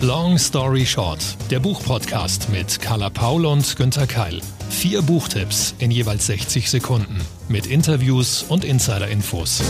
Long 0.00 0.38
Story 0.38 0.86
Short, 0.86 1.18
der 1.50 1.58
Buchpodcast 1.58 2.50
mit 2.50 2.80
Carla 2.80 3.10
Paul 3.10 3.44
und 3.44 3.74
Günther 3.74 4.06
Keil. 4.06 4.40
Vier 4.70 5.02
Buchtipps 5.02 5.74
in 5.80 5.90
jeweils 5.90 6.26
60 6.26 6.70
Sekunden 6.70 7.20
mit 7.48 7.66
Interviews 7.66 8.44
und 8.44 8.64
Insider-Infos. 8.64 9.60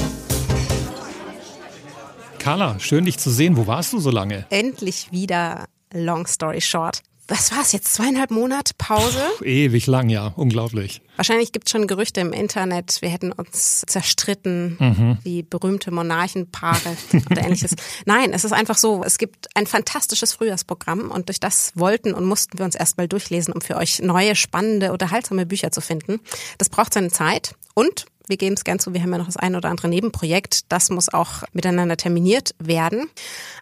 Carla, 2.38 2.78
schön 2.78 3.06
dich 3.06 3.16
zu 3.16 3.30
sehen. 3.30 3.56
Wo 3.56 3.66
warst 3.66 3.94
du 3.94 4.00
so 4.00 4.10
lange? 4.10 4.44
Endlich 4.50 5.10
wieder 5.12 5.64
Long 5.94 6.26
Story 6.26 6.60
Short 6.60 7.02
was 7.28 7.52
war 7.52 7.60
es 7.60 7.72
jetzt, 7.72 7.92
zweieinhalb 7.92 8.30
Monate 8.30 8.72
Pause? 8.78 9.22
Puh, 9.38 9.44
ewig 9.44 9.86
lang, 9.86 10.08
ja, 10.08 10.32
unglaublich. 10.34 11.02
Wahrscheinlich 11.16 11.52
gibt 11.52 11.66
es 11.66 11.72
schon 11.72 11.86
Gerüchte 11.86 12.20
im 12.20 12.32
Internet, 12.32 12.98
wir 13.00 13.10
hätten 13.10 13.32
uns 13.32 13.82
zerstritten, 13.86 14.76
mhm. 14.78 15.18
wie 15.22 15.42
berühmte 15.42 15.90
Monarchenpaare 15.90 16.96
oder 17.30 17.42
ähnliches. 17.42 17.74
Nein, 18.06 18.32
es 18.32 18.44
ist 18.44 18.52
einfach 18.52 18.78
so, 18.78 19.04
es 19.04 19.18
gibt 19.18 19.48
ein 19.54 19.66
fantastisches 19.66 20.32
Frühjahrsprogramm 20.32 21.10
und 21.10 21.28
durch 21.28 21.38
das 21.40 21.72
wollten 21.74 22.14
und 22.14 22.24
mussten 22.24 22.58
wir 22.58 22.64
uns 22.64 22.74
erstmal 22.74 23.08
durchlesen, 23.08 23.52
um 23.52 23.60
für 23.60 23.76
euch 23.76 24.00
neue, 24.00 24.34
spannende, 24.34 24.92
unterhaltsame 24.92 25.44
Bücher 25.44 25.70
zu 25.70 25.80
finden. 25.80 26.20
Das 26.56 26.70
braucht 26.70 26.94
seine 26.94 27.10
Zeit 27.10 27.54
und 27.74 28.06
wir 28.28 28.36
geben 28.36 28.54
es 28.54 28.64
gern 28.64 28.78
zu, 28.78 28.94
wir 28.94 29.02
haben 29.02 29.12
ja 29.12 29.18
noch 29.18 29.26
das 29.26 29.36
ein 29.36 29.56
oder 29.56 29.68
andere 29.68 29.88
Nebenprojekt. 29.88 30.70
Das 30.70 30.90
muss 30.90 31.08
auch 31.08 31.42
miteinander 31.52 31.96
terminiert 31.96 32.54
werden. 32.58 33.08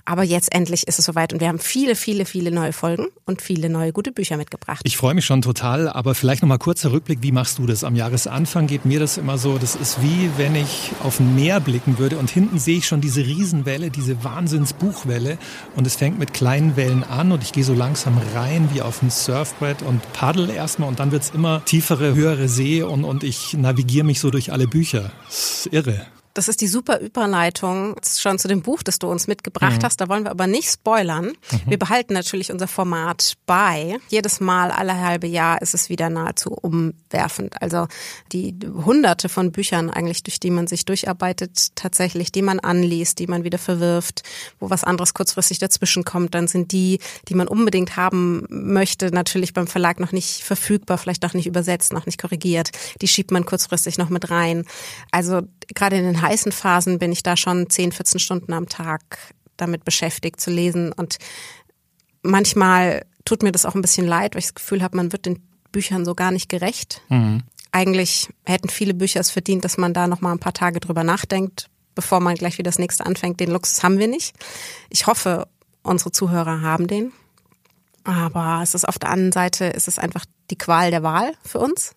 Aber 0.04 0.22
jetzt 0.22 0.54
endlich 0.54 0.86
ist 0.86 0.98
es 0.98 1.04
soweit 1.04 1.32
und 1.32 1.40
wir 1.40 1.48
haben 1.48 1.58
viele, 1.58 1.96
viele, 1.96 2.26
viele 2.26 2.50
neue 2.50 2.72
Folgen 2.72 3.06
und 3.24 3.42
viele 3.42 3.68
neue 3.68 3.92
gute 3.92 4.12
Bücher 4.12 4.36
mitgebracht. 4.36 4.80
Ich 4.84 4.96
freue 4.96 5.14
mich 5.14 5.24
schon 5.24 5.42
total, 5.42 5.88
aber 5.88 6.14
vielleicht 6.14 6.42
nochmal 6.42 6.58
kurzer 6.58 6.92
Rückblick. 6.92 7.22
Wie 7.22 7.32
machst 7.32 7.58
du 7.58 7.66
das? 7.66 7.82
Am 7.82 7.96
Jahresanfang 7.96 8.68
geht 8.68 8.84
mir 8.84 9.00
das 9.00 9.18
immer 9.18 9.36
so, 9.36 9.58
das 9.58 9.74
ist 9.74 10.00
wie 10.02 10.30
wenn 10.36 10.54
ich 10.54 10.92
auf 11.02 11.18
ein 11.18 11.34
Meer 11.34 11.58
blicken 11.60 11.98
würde 11.98 12.18
und 12.18 12.30
hinten 12.30 12.58
sehe 12.58 12.78
ich 12.78 12.86
schon 12.86 13.00
diese 13.00 13.22
Riesenwelle, 13.22 13.90
diese 13.90 14.22
Wahnsinnsbuchwelle 14.22 15.38
und 15.74 15.86
es 15.86 15.96
fängt 15.96 16.18
mit 16.18 16.32
kleinen 16.32 16.76
Wellen 16.76 17.02
an 17.02 17.32
und 17.32 17.42
ich 17.42 17.52
gehe 17.52 17.64
so 17.64 17.74
langsam 17.74 18.20
rein 18.34 18.68
wie 18.72 18.82
auf 18.82 19.02
ein 19.02 19.10
Surfbrett 19.10 19.82
und 19.82 20.00
paddel 20.12 20.50
erstmal 20.50 20.88
und 20.88 21.00
dann 21.00 21.10
wird 21.10 21.24
es 21.24 21.30
immer 21.30 21.64
tiefere, 21.64 22.14
höhere 22.14 22.48
See 22.48 22.82
und, 22.82 23.04
und 23.04 23.24
ich 23.24 23.54
navigiere 23.54 24.06
mich 24.06 24.20
so 24.20 24.30
durch 24.30 24.52
alle 24.56 24.66
Bücher. 24.66 25.12
Das 25.26 25.66
ist 25.66 25.66
irre. 25.70 26.06
Das 26.36 26.48
ist 26.48 26.60
die 26.60 26.66
super 26.66 27.00
Überleitung 27.00 27.96
schon 28.04 28.38
zu 28.38 28.46
dem 28.46 28.60
Buch, 28.60 28.82
das 28.82 28.98
du 28.98 29.08
uns 29.08 29.26
mitgebracht 29.26 29.78
mhm. 29.80 29.84
hast. 29.84 30.02
Da 30.02 30.08
wollen 30.08 30.24
wir 30.24 30.30
aber 30.30 30.46
nicht 30.46 30.70
spoilern. 30.70 31.28
Mhm. 31.28 31.60
Wir 31.66 31.78
behalten 31.78 32.12
natürlich 32.12 32.52
unser 32.52 32.68
Format 32.68 33.38
bei. 33.46 33.96
Jedes 34.10 34.38
Mal, 34.40 34.70
alle 34.70 35.00
halbe 35.00 35.26
Jahr 35.26 35.62
ist 35.62 35.72
es 35.72 35.88
wieder 35.88 36.10
nahezu 36.10 36.50
umwerfend. 36.50 37.62
Also 37.62 37.88
die 38.32 38.54
hunderte 38.84 39.30
von 39.30 39.50
Büchern 39.50 39.88
eigentlich, 39.88 40.22
durch 40.24 40.38
die 40.38 40.50
man 40.50 40.66
sich 40.66 40.84
durcharbeitet, 40.84 41.74
tatsächlich, 41.74 42.32
die 42.32 42.42
man 42.42 42.60
anliest, 42.60 43.18
die 43.18 43.28
man 43.28 43.44
wieder 43.44 43.58
verwirft, 43.58 44.22
wo 44.60 44.68
was 44.68 44.84
anderes 44.84 45.14
kurzfristig 45.14 45.58
dazwischen 45.58 46.04
kommt, 46.04 46.34
dann 46.34 46.48
sind 46.48 46.70
die, 46.70 46.98
die 47.28 47.34
man 47.34 47.48
unbedingt 47.48 47.96
haben 47.96 48.44
möchte, 48.50 49.10
natürlich 49.10 49.54
beim 49.54 49.68
Verlag 49.68 50.00
noch 50.00 50.12
nicht 50.12 50.42
verfügbar, 50.42 50.98
vielleicht 50.98 51.22
noch 51.22 51.32
nicht 51.32 51.46
übersetzt, 51.46 51.94
noch 51.94 52.04
nicht 52.04 52.20
korrigiert. 52.20 52.72
Die 53.00 53.08
schiebt 53.08 53.30
man 53.30 53.46
kurzfristig 53.46 53.96
noch 53.96 54.10
mit 54.10 54.30
rein. 54.30 54.66
Also 55.10 55.40
gerade 55.74 55.96
in 55.96 56.04
den 56.04 56.22
heißen 56.22 56.52
Phasen 56.52 56.98
bin 56.98 57.12
ich 57.12 57.22
da 57.22 57.36
schon 57.36 57.68
10, 57.68 57.92
14 57.92 58.20
Stunden 58.20 58.52
am 58.52 58.68
Tag 58.68 59.18
damit 59.56 59.84
beschäftigt 59.84 60.40
zu 60.40 60.50
lesen 60.50 60.92
und 60.92 61.16
manchmal 62.22 63.04
tut 63.24 63.42
mir 63.42 63.52
das 63.52 63.66
auch 63.66 63.74
ein 63.74 63.82
bisschen 63.82 64.06
leid, 64.06 64.34
weil 64.34 64.40
ich 64.40 64.46
das 64.46 64.54
Gefühl 64.54 64.82
habe, 64.82 64.96
man 64.96 65.12
wird 65.12 65.26
den 65.26 65.42
Büchern 65.72 66.04
so 66.04 66.14
gar 66.14 66.30
nicht 66.30 66.48
gerecht. 66.48 67.02
Mhm. 67.08 67.42
Eigentlich 67.72 68.28
hätten 68.44 68.68
viele 68.68 68.94
Bücher 68.94 69.20
es 69.20 69.30
verdient, 69.30 69.64
dass 69.64 69.76
man 69.76 69.92
da 69.92 70.06
noch 70.06 70.20
mal 70.20 70.32
ein 70.32 70.38
paar 70.38 70.54
Tage 70.54 70.80
drüber 70.80 71.04
nachdenkt, 71.04 71.68
bevor 71.94 72.20
man 72.20 72.34
gleich 72.34 72.58
wieder 72.58 72.70
das 72.70 72.78
nächste 72.78 73.04
anfängt. 73.04 73.40
Den 73.40 73.50
Luxus 73.50 73.82
haben 73.82 73.98
wir 73.98 74.08
nicht. 74.08 74.34
Ich 74.88 75.06
hoffe, 75.06 75.48
unsere 75.82 76.12
Zuhörer 76.12 76.62
haben 76.62 76.86
den. 76.86 77.12
Aber 78.04 78.60
es 78.62 78.74
ist 78.74 78.86
auf 78.86 78.98
der 78.98 79.10
anderen 79.10 79.32
Seite, 79.32 79.66
ist 79.66 79.88
es 79.88 79.98
einfach 79.98 80.24
die 80.50 80.56
Qual 80.56 80.90
der 80.90 81.02
Wahl 81.02 81.32
für 81.44 81.58
uns. 81.58 81.92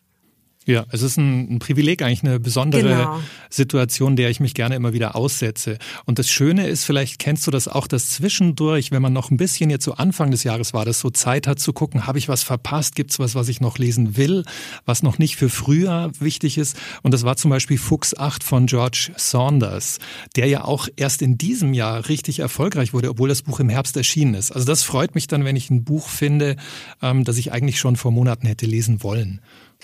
Ja, 0.66 0.86
es 0.92 1.02
ist 1.02 1.18
ein, 1.18 1.56
ein 1.56 1.60
Privileg, 1.60 2.02
eigentlich 2.02 2.24
eine 2.24 2.40
besondere 2.40 2.84
genau. 2.84 3.20
Situation, 3.50 4.16
der 4.16 4.30
ich 4.30 4.40
mich 4.40 4.54
gerne 4.54 4.76
immer 4.76 4.94
wieder 4.94 5.16
aussetze. 5.16 5.78
Und 6.06 6.20
das 6.20 6.30
Schöne 6.30 6.68
ist, 6.68 6.84
vielleicht 6.84 7.18
kennst 7.18 7.48
du 7.48 7.52
das 7.52 7.68
auch, 7.68 7.88
dass 7.88 8.10
zwischendurch, 8.10 8.92
wenn 8.92 9.02
man 9.02 9.14
noch 9.14 9.32
ein 9.32 9.38
bisschen 9.38 9.70
jetzt 9.70 9.86
zu 9.86 9.92
so 9.92 9.96
Anfang 9.96 10.32
des 10.32 10.44
Jahres 10.44 10.74
war, 10.74 10.86
das 10.86 11.00
so 11.00 11.10
Zeit 11.10 11.48
hat 11.48 11.60
zu 11.60 11.72
gucken, 11.72 12.06
habe 12.06 12.20
ich 12.20 12.28
was 12.28 12.44
verpasst, 12.44 12.96
gibt 12.96 13.12
es 13.12 13.20
was, 13.20 13.36
was 13.36 13.48
ich 13.48 13.62
noch 13.62 13.78
lesen 13.78 14.18
will, 14.18 14.44
was 14.86 15.02
noch 15.02 15.18
nicht 15.18 15.38
für 15.38 15.50
früher 15.50 16.12
wichtig 16.20 16.58
ist. 16.58 16.78
Und 17.04 17.14
das 17.14 17.24
war 17.24 17.38
zum 17.38 17.50
Beispiel 17.50 17.78
Fuchs 17.78 18.16
8 18.16 18.44
von 18.44 18.68
George 18.68 19.12
Saunders, 19.16 19.98
der 20.36 20.48
ja 20.48 20.66
auch 20.66 20.90
erst 20.98 21.22
in 21.22 21.38
diesem 21.38 21.74
Jahr 21.74 22.10
richtig 22.10 22.40
erfolgreich 22.40 22.94
wurde, 22.94 23.10
obwohl 23.10 23.30
das 23.30 23.42
Buch 23.42 23.60
im 23.62 23.70
Herbst 23.70 23.96
erschienen 23.96 24.34
ist. 24.34 24.52
Also 24.52 24.66
das 24.66 24.84
freut 24.84 25.16
mich 25.16 25.28
dann, 25.28 25.46
wenn 25.46 25.56
ich 25.56 25.70
ein 25.70 25.84
Buch 25.86 26.10
finde, 26.10 26.58
ähm, 27.02 27.24
das 27.24 27.38
ich 27.38 27.54
eigentlich 27.54 27.80
schon 27.80 27.96
vor 27.96 28.12
Monaten 28.12 28.46
hätte 28.46 28.66
lesen 28.66 29.02
wollen. 29.02 29.42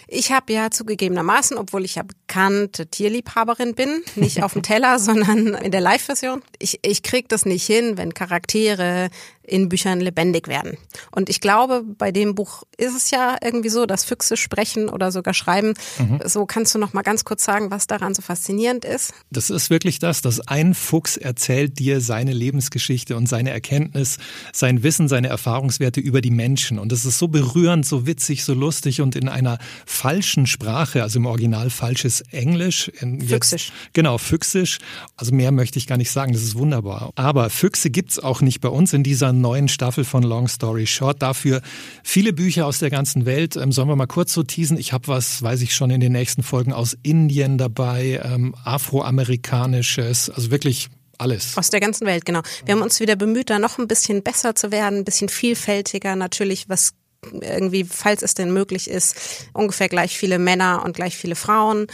Ich 0.07 0.31
habe 0.31 0.53
ja 0.53 0.69
zugegebenermaßen, 0.71 1.57
obwohl 1.57 1.85
ich 1.85 1.95
ja 1.95 2.03
bekannte 2.03 2.87
Tierliebhaberin 2.87 3.75
bin, 3.75 4.03
nicht 4.15 4.43
auf 4.43 4.53
dem 4.53 4.63
Teller, 4.63 4.99
sondern 4.99 5.55
in 5.55 5.71
der 5.71 5.81
Live-Version. 5.81 6.41
Ich, 6.59 6.79
ich 6.83 7.03
krieg 7.03 7.29
das 7.29 7.45
nicht 7.45 7.65
hin, 7.65 7.97
wenn 7.97 8.13
Charaktere 8.13 9.09
in 9.47 9.69
Büchern 9.69 9.99
lebendig 9.99 10.47
werden. 10.47 10.77
Und 11.11 11.29
ich 11.29 11.41
glaube, 11.41 11.83
bei 11.97 12.11
dem 12.11 12.35
Buch 12.35 12.63
ist 12.77 12.95
es 12.95 13.11
ja 13.11 13.37
irgendwie 13.41 13.69
so, 13.69 13.85
dass 13.85 14.05
Füchse 14.05 14.37
sprechen 14.37 14.89
oder 14.89 15.11
sogar 15.11 15.33
schreiben. 15.33 15.73
Mhm. 15.99 16.19
So 16.25 16.45
kannst 16.45 16.73
du 16.75 16.79
noch 16.79 16.93
mal 16.93 17.01
ganz 17.01 17.23
kurz 17.23 17.43
sagen, 17.43 17.71
was 17.71 17.87
daran 17.87 18.13
so 18.13 18.21
faszinierend 18.21 18.85
ist? 18.85 19.13
Das 19.31 19.49
ist 19.49 19.69
wirklich 19.69 19.99
das, 19.99 20.21
dass 20.21 20.39
ein 20.47 20.73
Fuchs 20.73 21.17
erzählt 21.17 21.79
dir 21.79 22.01
seine 22.01 22.33
Lebensgeschichte 22.33 23.15
und 23.15 23.27
seine 23.27 23.51
Erkenntnis, 23.51 24.17
sein 24.53 24.83
Wissen, 24.83 25.07
seine 25.07 25.27
Erfahrungswerte 25.27 25.99
über 25.99 26.21
die 26.21 26.31
Menschen. 26.31 26.79
Und 26.79 26.91
das 26.91 27.05
ist 27.05 27.17
so 27.17 27.27
berührend, 27.27 27.85
so 27.85 28.07
witzig, 28.07 28.43
so 28.43 28.53
lustig 28.53 29.01
und 29.01 29.15
in 29.15 29.29
einer 29.29 29.57
falschen 29.85 30.47
Sprache, 30.47 31.03
also 31.03 31.19
im 31.19 31.25
Original 31.25 31.69
falsches 31.69 32.21
Englisch. 32.31 32.91
Füchsisch. 33.27 33.71
genau, 33.93 34.17
füchsisch. 34.17 34.79
Also 35.15 35.33
mehr 35.33 35.51
möchte 35.51 35.79
ich 35.79 35.87
gar 35.87 35.97
nicht 35.97 36.11
sagen, 36.11 36.33
das 36.33 36.43
ist 36.43 36.55
wunderbar. 36.55 37.11
Aber 37.15 37.49
Füchse 37.49 37.89
gibt's 37.89 38.19
auch 38.19 38.41
nicht 38.41 38.61
bei 38.61 38.69
uns 38.69 38.93
in 38.93 39.03
dieser 39.03 39.33
neuen 39.41 39.67
Staffel 39.67 40.03
von 40.03 40.23
Long 40.23 40.47
Story 40.47 40.87
Short. 40.87 41.21
Dafür 41.21 41.61
viele 42.03 42.33
Bücher 42.33 42.65
aus 42.65 42.79
der 42.79 42.89
ganzen 42.89 43.25
Welt. 43.25 43.55
Ähm, 43.55 43.71
sollen 43.71 43.87
wir 43.87 43.95
mal 43.95 44.07
kurz 44.07 44.33
so 44.33 44.43
teasen? 44.43 44.77
Ich 44.77 44.93
habe 44.93 45.07
was, 45.07 45.41
weiß 45.41 45.61
ich 45.61 45.73
schon, 45.73 45.89
in 45.91 46.01
den 46.01 46.11
nächsten 46.11 46.43
Folgen 46.43 46.73
aus 46.73 46.97
Indien 47.03 47.57
dabei, 47.57 48.21
ähm, 48.23 48.55
afroamerikanisches, 48.63 50.29
also 50.29 50.51
wirklich 50.51 50.89
alles. 51.17 51.57
Aus 51.57 51.69
der 51.69 51.79
ganzen 51.79 52.05
Welt, 52.05 52.25
genau. 52.25 52.41
Wir 52.65 52.73
haben 52.73 52.81
uns 52.81 52.99
wieder 52.99 53.15
bemüht, 53.15 53.49
da 53.49 53.59
noch 53.59 53.77
ein 53.77 53.87
bisschen 53.87 54.23
besser 54.23 54.55
zu 54.55 54.71
werden, 54.71 54.99
ein 54.99 55.05
bisschen 55.05 55.29
vielfältiger, 55.29 56.15
natürlich, 56.15 56.69
was 56.69 56.93
irgendwie, 57.31 57.85
falls 57.85 58.21
es 58.21 58.33
denn 58.33 58.53
möglich 58.53 58.89
ist, 58.89 59.47
ungefähr 59.53 59.89
gleich 59.89 60.17
viele 60.17 60.39
Männer 60.39 60.83
und 60.85 60.95
gleich 60.95 61.17
viele 61.17 61.35
Frauen 61.35 61.87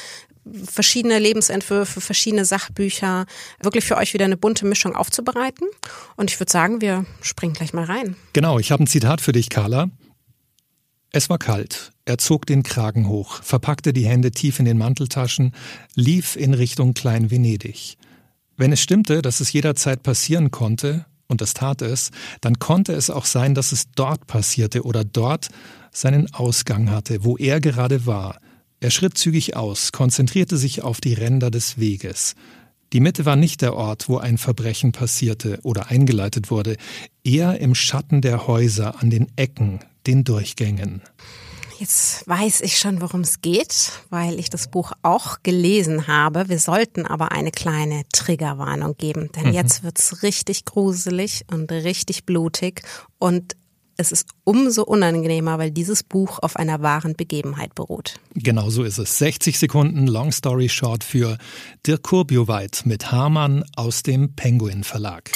verschiedene 0.46 1.19
Lebensentwürfe, 1.19 2.02
verschiedene 2.02 2.46
Sachbücher, 2.46 3.25
wirklich 3.62 3.85
für 3.85 3.97
euch 3.97 4.13
wieder 4.13 4.25
eine 4.25 4.38
bunte 4.38 4.66
Mischung 4.66 4.96
aufzubereiten. 4.96 5.68
Und 6.16 6.31
ich 6.31 6.40
würde 6.40 6.52
sagen, 6.52 6.81
wir 6.81 7.06
springen 7.22 7.53
gleich 7.53 7.74
mal 7.74 7.85
rein. 7.85 8.16
Genau, 8.34 8.59
ich 8.59 8.72
habe 8.72 8.84
ein 8.84 8.88
Zitat 8.88 9.22
für 9.22 9.31
dich, 9.31 9.50
Carla. 9.50 9.90
Es 11.12 11.29
war 11.29 11.38
kalt. 11.38 11.91
Er 12.06 12.18
zog 12.18 12.46
den 12.46 12.63
Kragen 12.63 13.07
hoch, 13.07 13.44
verpackte 13.44 13.94
die 13.94 14.07
Hände 14.07 14.31
tief 14.31 14.59
in 14.59 14.66
den 14.66 14.78
Manteltaschen, 14.78 15.53
lief 15.94 16.35
in 16.35 16.53
Richtung 16.53 16.94
Klein 16.94 17.29
Venedig. 17.29 17.97
Wenn 18.58 18.72
es 18.72 18.81
stimmte, 18.81 19.22
dass 19.22 19.41
es 19.41 19.52
jederzeit 19.52 20.03
passieren 20.03 20.52
konnte, 20.52 21.06
und 21.28 21.41
das 21.41 21.53
tat 21.53 21.81
es, 21.81 22.12
dann 22.41 22.59
konnte 22.59 22.94
es 22.94 23.09
auch 23.09 23.25
sein, 23.25 23.56
dass 23.56 23.72
es 23.72 23.91
dort 23.96 24.28
passierte 24.28 24.84
oder 24.84 25.03
dort 25.03 25.50
seinen 25.91 26.34
Ausgang 26.34 26.90
hatte, 26.90 27.23
wo 27.23 27.38
er 27.38 27.62
gerade 27.62 28.06
war– 28.06 28.40
er 28.81 28.89
schritt 28.89 29.17
zügig 29.17 29.55
aus, 29.55 29.91
konzentrierte 29.91 30.57
sich 30.57 30.81
auf 30.81 30.99
die 30.99 31.13
Ränder 31.13 31.51
des 31.51 31.77
Weges. 31.77 32.35
Die 32.93 32.99
Mitte 32.99 33.25
war 33.25 33.37
nicht 33.37 33.61
der 33.61 33.75
Ort, 33.75 34.09
wo 34.09 34.17
ein 34.17 34.37
Verbrechen 34.37 34.91
passierte 34.91 35.59
oder 35.63 35.89
eingeleitet 35.89 36.51
wurde, 36.51 36.75
eher 37.23 37.61
im 37.61 37.75
Schatten 37.75 38.22
der 38.22 38.47
Häuser, 38.47 38.99
an 39.01 39.09
den 39.09 39.31
Ecken, 39.37 39.79
den 40.07 40.23
Durchgängen. 40.23 41.01
Jetzt 41.78 42.28
weiß 42.28 42.61
ich 42.61 42.78
schon, 42.78 43.01
worum 43.01 43.22
es 43.22 43.41
geht, 43.41 43.91
weil 44.09 44.39
ich 44.39 44.49
das 44.49 44.69
Buch 44.69 44.91
auch 45.03 45.37
gelesen 45.41 46.07
habe. 46.07 46.49
Wir 46.49 46.59
sollten 46.59 47.05
aber 47.05 47.31
eine 47.31 47.49
kleine 47.51 48.03
Triggerwarnung 48.13 48.97
geben, 48.97 49.31
denn 49.35 49.47
mhm. 49.47 49.53
jetzt 49.53 49.84
wird's 49.84 50.22
richtig 50.22 50.66
gruselig 50.66 51.45
und 51.49 51.72
richtig 51.72 52.25
blutig 52.25 52.81
und 53.17 53.55
es 53.97 54.11
ist 54.11 54.29
umso 54.43 54.84
unangenehmer, 54.84 55.59
weil 55.59 55.72
dieses 55.72 56.03
Buch 56.03 56.40
auf 56.41 56.55
einer 56.55 56.82
wahren 56.82 57.16
Begebenheit 57.16 57.76
beruht. 57.76 58.16
Genau 58.34 58.70
so 58.70 58.84
ist 58.84 58.97
es. 58.97 59.17
60 59.17 59.59
Sekunden 59.59 60.08
Long 60.08 60.32
Story 60.32 60.70
Short 60.70 61.03
für 61.03 61.38
Dirk 61.85 62.03
Kurbioweit 62.03 62.82
mit 62.85 63.11
Hamann 63.11 63.64
aus 63.76 64.03
dem 64.03 64.35
Penguin 64.35 64.84
Verlag. 64.84 65.32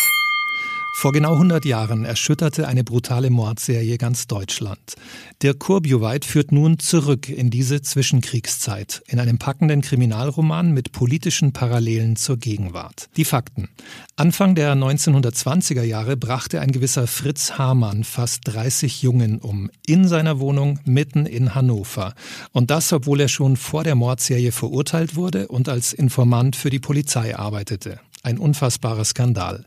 Vor 0.97 1.11
genau 1.11 1.33
100 1.33 1.65
Jahren 1.65 2.05
erschütterte 2.05 2.69
eine 2.69 2.85
brutale 2.85 3.29
Mordserie 3.29 3.97
ganz 3.97 4.27
Deutschland. 4.27 4.95
Dirk 5.43 5.59
Kurbioweit 5.59 6.23
führt 6.23 6.53
nun 6.53 6.79
zurück 6.79 7.27
in 7.27 7.49
diese 7.49 7.81
Zwischenkriegszeit, 7.81 9.03
in 9.05 9.19
einem 9.19 9.37
packenden 9.37 9.81
Kriminalroman 9.81 10.71
mit 10.71 10.93
politischen 10.93 11.51
Parallelen 11.51 12.15
zur 12.15 12.37
Gegenwart. 12.37 13.09
Die 13.17 13.25
Fakten. 13.25 13.67
Anfang 14.15 14.55
der 14.55 14.73
1920er 14.73 15.83
Jahre 15.83 16.15
brachte 16.15 16.61
ein 16.61 16.71
gewisser 16.71 17.07
Fritz 17.07 17.57
Hamann 17.57 18.05
fast 18.05 18.43
30 18.45 19.01
Jungen 19.01 19.39
um, 19.39 19.69
in 19.85 20.07
seiner 20.07 20.39
Wohnung 20.39 20.79
mitten 20.85 21.25
in 21.25 21.53
Hannover. 21.53 22.13
Und 22.53 22.71
das, 22.71 22.93
obwohl 22.93 23.19
er 23.19 23.27
schon 23.27 23.57
vor 23.57 23.83
der 23.83 23.95
Mordserie 23.95 24.53
verurteilt 24.53 25.17
wurde 25.17 25.49
und 25.49 25.67
als 25.67 25.91
Informant 25.91 26.55
für 26.55 26.69
die 26.69 26.79
Polizei 26.79 27.37
arbeitete. 27.37 27.99
Ein 28.23 28.37
unfassbarer 28.39 29.03
Skandal. 29.03 29.65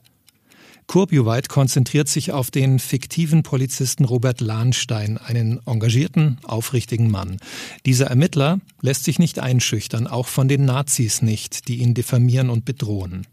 Kurbioweit 0.88 1.50
konzentriert 1.50 2.08
sich 2.08 2.32
auf 2.32 2.50
den 2.50 2.78
fiktiven 2.78 3.42
Polizisten 3.42 4.06
Robert 4.06 4.40
Lahnstein, 4.40 5.18
einen 5.18 5.60
engagierten, 5.66 6.38
aufrichtigen 6.44 7.10
Mann. 7.10 7.36
Dieser 7.84 8.06
Ermittler 8.06 8.58
lässt 8.80 9.04
sich 9.04 9.18
nicht 9.18 9.38
einschüchtern, 9.38 10.06
auch 10.06 10.26
von 10.26 10.48
den 10.48 10.64
Nazis 10.64 11.20
nicht, 11.20 11.68
die 11.68 11.76
ihn 11.76 11.92
diffamieren 11.92 12.48
und 12.48 12.64
bedrohen. 12.64 13.26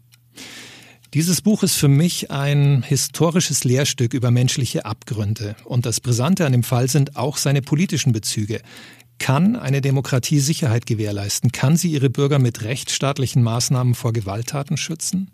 Dieses 1.14 1.40
Buch 1.40 1.62
ist 1.62 1.76
für 1.76 1.88
mich 1.88 2.30
ein 2.30 2.82
historisches 2.82 3.64
Lehrstück 3.64 4.12
über 4.12 4.30
menschliche 4.30 4.84
Abgründe. 4.84 5.56
Und 5.64 5.86
das 5.86 6.00
Brisante 6.00 6.44
an 6.44 6.52
dem 6.52 6.62
Fall 6.62 6.90
sind 6.90 7.16
auch 7.16 7.38
seine 7.38 7.62
politischen 7.62 8.12
Bezüge. 8.12 8.60
Kann 9.18 9.56
eine 9.56 9.80
Demokratie 9.80 10.40
Sicherheit 10.40 10.84
gewährleisten? 10.84 11.52
Kann 11.52 11.78
sie 11.78 11.90
ihre 11.90 12.10
Bürger 12.10 12.38
mit 12.38 12.64
rechtsstaatlichen 12.64 13.42
Maßnahmen 13.42 13.94
vor 13.94 14.12
Gewalttaten 14.12 14.76
schützen? 14.76 15.30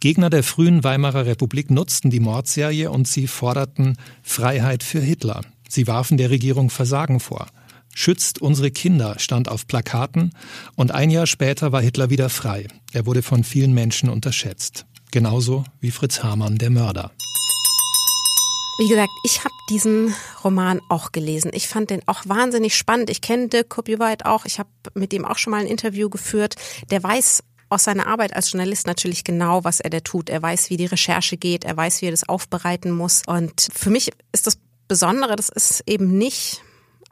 Gegner 0.00 0.30
der 0.30 0.42
frühen 0.42 0.82
Weimarer 0.82 1.26
Republik 1.26 1.70
nutzten 1.70 2.10
die 2.10 2.20
Mordserie 2.20 2.90
und 2.90 3.06
sie 3.06 3.26
forderten 3.26 3.98
Freiheit 4.22 4.82
für 4.82 5.00
Hitler. 5.00 5.42
Sie 5.68 5.86
warfen 5.86 6.16
der 6.16 6.30
Regierung 6.30 6.70
Versagen 6.70 7.20
vor. 7.20 7.46
Schützt 7.94 8.40
unsere 8.40 8.70
Kinder 8.70 9.18
stand 9.18 9.48
auf 9.48 9.66
Plakaten 9.66 10.32
und 10.76 10.92
ein 10.92 11.10
Jahr 11.10 11.26
später 11.26 11.72
war 11.72 11.82
Hitler 11.82 12.08
wieder 12.08 12.28
frei. 12.28 12.66
Er 12.92 13.04
wurde 13.04 13.22
von 13.22 13.44
vielen 13.44 13.74
Menschen 13.74 14.08
unterschätzt. 14.08 14.86
Genauso 15.10 15.64
wie 15.80 15.90
Fritz 15.90 16.22
Hamann, 16.22 16.56
der 16.56 16.70
Mörder. 16.70 17.10
Wie 18.78 18.88
gesagt, 18.88 19.10
ich 19.24 19.40
habe 19.40 19.54
diesen 19.68 20.14
Roman 20.42 20.80
auch 20.88 21.12
gelesen. 21.12 21.50
Ich 21.52 21.68
fand 21.68 21.90
den 21.90 22.00
auch 22.06 22.22
wahnsinnig 22.24 22.74
spannend. 22.74 23.10
Ich 23.10 23.20
kenne 23.20 23.48
Dirk 23.48 23.68
Copyright 23.68 24.24
auch. 24.24 24.46
Ich 24.46 24.58
habe 24.58 24.70
mit 24.94 25.12
ihm 25.12 25.26
auch 25.26 25.36
schon 25.36 25.50
mal 25.50 25.60
ein 25.60 25.66
Interview 25.66 26.08
geführt. 26.08 26.54
Der 26.90 27.02
weiß 27.02 27.42
aus 27.70 27.84
seiner 27.84 28.06
Arbeit 28.06 28.34
als 28.34 28.52
Journalist 28.52 28.86
natürlich 28.86 29.24
genau, 29.24 29.64
was 29.64 29.80
er 29.80 29.90
da 29.90 30.00
tut. 30.00 30.28
Er 30.28 30.42
weiß, 30.42 30.70
wie 30.70 30.76
die 30.76 30.86
Recherche 30.86 31.36
geht, 31.36 31.64
er 31.64 31.76
weiß, 31.76 32.02
wie 32.02 32.06
er 32.06 32.10
das 32.10 32.28
aufbereiten 32.28 32.90
muss. 32.90 33.22
Und 33.26 33.68
für 33.72 33.90
mich 33.90 34.10
ist 34.32 34.46
das 34.46 34.58
Besondere, 34.88 35.36
das 35.36 35.48
ist 35.48 35.84
eben 35.86 36.18
nicht 36.18 36.62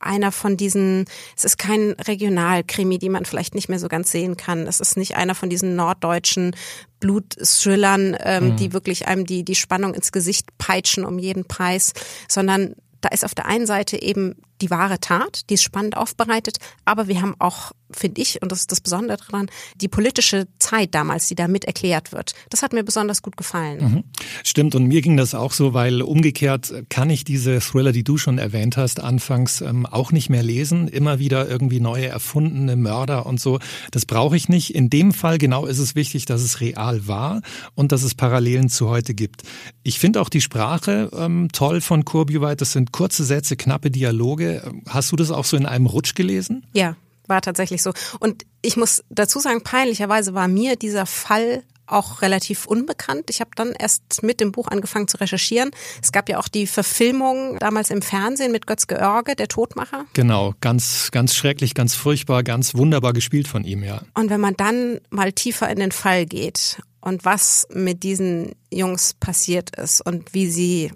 einer 0.00 0.32
von 0.32 0.56
diesen, 0.56 1.06
es 1.36 1.44
ist 1.44 1.58
kein 1.58 1.92
Regionalkrimi, 1.92 2.98
die 2.98 3.08
man 3.08 3.24
vielleicht 3.24 3.54
nicht 3.54 3.68
mehr 3.68 3.78
so 3.78 3.88
ganz 3.88 4.10
sehen 4.10 4.36
kann. 4.36 4.66
Es 4.66 4.80
ist 4.80 4.96
nicht 4.96 5.16
einer 5.16 5.34
von 5.34 5.50
diesen 5.50 5.76
norddeutschen 5.76 6.54
Blutthrillern, 7.00 8.16
ähm, 8.20 8.50
mhm. 8.50 8.56
die 8.56 8.72
wirklich 8.72 9.06
einem 9.08 9.26
die, 9.26 9.44
die 9.44 9.54
Spannung 9.54 9.94
ins 9.94 10.12
Gesicht 10.12 10.46
peitschen 10.58 11.04
um 11.04 11.18
jeden 11.18 11.46
Preis, 11.46 11.92
sondern 12.28 12.74
da 13.00 13.08
ist 13.10 13.24
auf 13.24 13.34
der 13.34 13.46
einen 13.46 13.66
Seite 13.66 14.00
eben 14.00 14.36
die 14.60 14.70
wahre 14.70 15.00
Tat, 15.00 15.48
die 15.50 15.54
ist 15.54 15.62
spannend 15.62 15.96
aufbereitet, 15.96 16.58
aber 16.84 17.08
wir 17.08 17.22
haben 17.22 17.34
auch, 17.38 17.72
finde 17.90 18.20
ich, 18.20 18.42
und 18.42 18.52
das 18.52 18.60
ist 18.60 18.72
das 18.72 18.80
Besondere 18.80 19.18
daran, 19.18 19.48
die 19.76 19.88
politische 19.88 20.46
Zeit 20.58 20.94
damals, 20.94 21.28
die 21.28 21.34
da 21.34 21.48
mit 21.48 21.64
erklärt 21.64 22.12
wird. 22.12 22.34
Das 22.50 22.62
hat 22.62 22.72
mir 22.72 22.84
besonders 22.84 23.22
gut 23.22 23.36
gefallen. 23.36 23.78
Mhm. 23.80 24.04
Stimmt, 24.44 24.74
und 24.74 24.86
mir 24.86 25.00
ging 25.00 25.16
das 25.16 25.34
auch 25.34 25.52
so, 25.52 25.74
weil 25.74 26.02
umgekehrt 26.02 26.72
kann 26.88 27.10
ich 27.10 27.24
diese 27.24 27.60
Thriller, 27.60 27.92
die 27.92 28.04
du 28.04 28.18
schon 28.18 28.38
erwähnt 28.38 28.76
hast, 28.76 29.00
anfangs 29.00 29.60
ähm, 29.60 29.86
auch 29.86 30.12
nicht 30.12 30.30
mehr 30.30 30.42
lesen. 30.42 30.88
Immer 30.88 31.18
wieder 31.18 31.48
irgendwie 31.48 31.80
neue 31.80 32.06
erfundene 32.06 32.76
Mörder 32.76 33.26
und 33.26 33.40
so. 33.40 33.58
Das 33.90 34.06
brauche 34.06 34.36
ich 34.36 34.48
nicht. 34.48 34.74
In 34.74 34.90
dem 34.90 35.12
Fall 35.12 35.38
genau 35.38 35.66
ist 35.66 35.78
es 35.78 35.94
wichtig, 35.94 36.24
dass 36.26 36.42
es 36.42 36.60
real 36.60 37.06
war 37.06 37.42
und 37.74 37.92
dass 37.92 38.02
es 38.02 38.14
Parallelen 38.14 38.68
zu 38.68 38.88
heute 38.88 39.14
gibt. 39.14 39.42
Ich 39.82 39.98
finde 39.98 40.20
auch 40.20 40.28
die 40.28 40.40
Sprache 40.40 41.10
ähm, 41.12 41.48
toll 41.52 41.80
von 41.80 42.04
Kurbiweit. 42.04 42.60
Das 42.60 42.72
sind 42.72 42.92
kurze 42.92 43.24
Sätze, 43.24 43.56
knappe 43.56 43.90
Dialoge 43.90 44.47
Hast 44.88 45.12
du 45.12 45.16
das 45.16 45.30
auch 45.30 45.44
so 45.44 45.56
in 45.56 45.66
einem 45.66 45.86
Rutsch 45.86 46.14
gelesen? 46.14 46.66
Ja, 46.72 46.96
war 47.26 47.40
tatsächlich 47.40 47.82
so. 47.82 47.92
Und 48.20 48.44
ich 48.62 48.76
muss 48.76 49.04
dazu 49.10 49.38
sagen, 49.38 49.62
peinlicherweise 49.62 50.34
war 50.34 50.48
mir 50.48 50.76
dieser 50.76 51.06
Fall 51.06 51.62
auch 51.90 52.22
relativ 52.22 52.66
unbekannt. 52.66 53.30
Ich 53.30 53.40
habe 53.40 53.50
dann 53.54 53.72
erst 53.72 54.22
mit 54.22 54.40
dem 54.40 54.52
Buch 54.52 54.68
angefangen 54.68 55.08
zu 55.08 55.16
recherchieren. 55.18 55.70
Es 56.02 56.12
gab 56.12 56.28
ja 56.28 56.38
auch 56.38 56.48
die 56.48 56.66
Verfilmung 56.66 57.58
damals 57.58 57.90
im 57.90 58.02
Fernsehen 58.02 58.52
mit 58.52 58.66
Götz 58.66 58.86
George, 58.86 59.34
der 59.36 59.48
Todmacher. 59.48 60.04
Genau, 60.12 60.54
ganz, 60.60 61.10
ganz 61.10 61.34
schrecklich, 61.34 61.74
ganz 61.74 61.94
furchtbar, 61.94 62.42
ganz 62.42 62.74
wunderbar 62.74 63.12
gespielt 63.12 63.48
von 63.48 63.64
ihm, 63.64 63.82
ja. 63.82 64.02
Und 64.14 64.30
wenn 64.30 64.40
man 64.40 64.54
dann 64.54 65.00
mal 65.10 65.32
tiefer 65.32 65.68
in 65.70 65.78
den 65.78 65.92
Fall 65.92 66.26
geht 66.26 66.82
und 67.00 67.24
was 67.24 67.66
mit 67.72 68.02
diesen 68.02 68.52
Jungs 68.70 69.14
passiert 69.14 69.76
ist 69.76 70.04
und 70.04 70.34
wie 70.34 70.50
sie, 70.50 70.92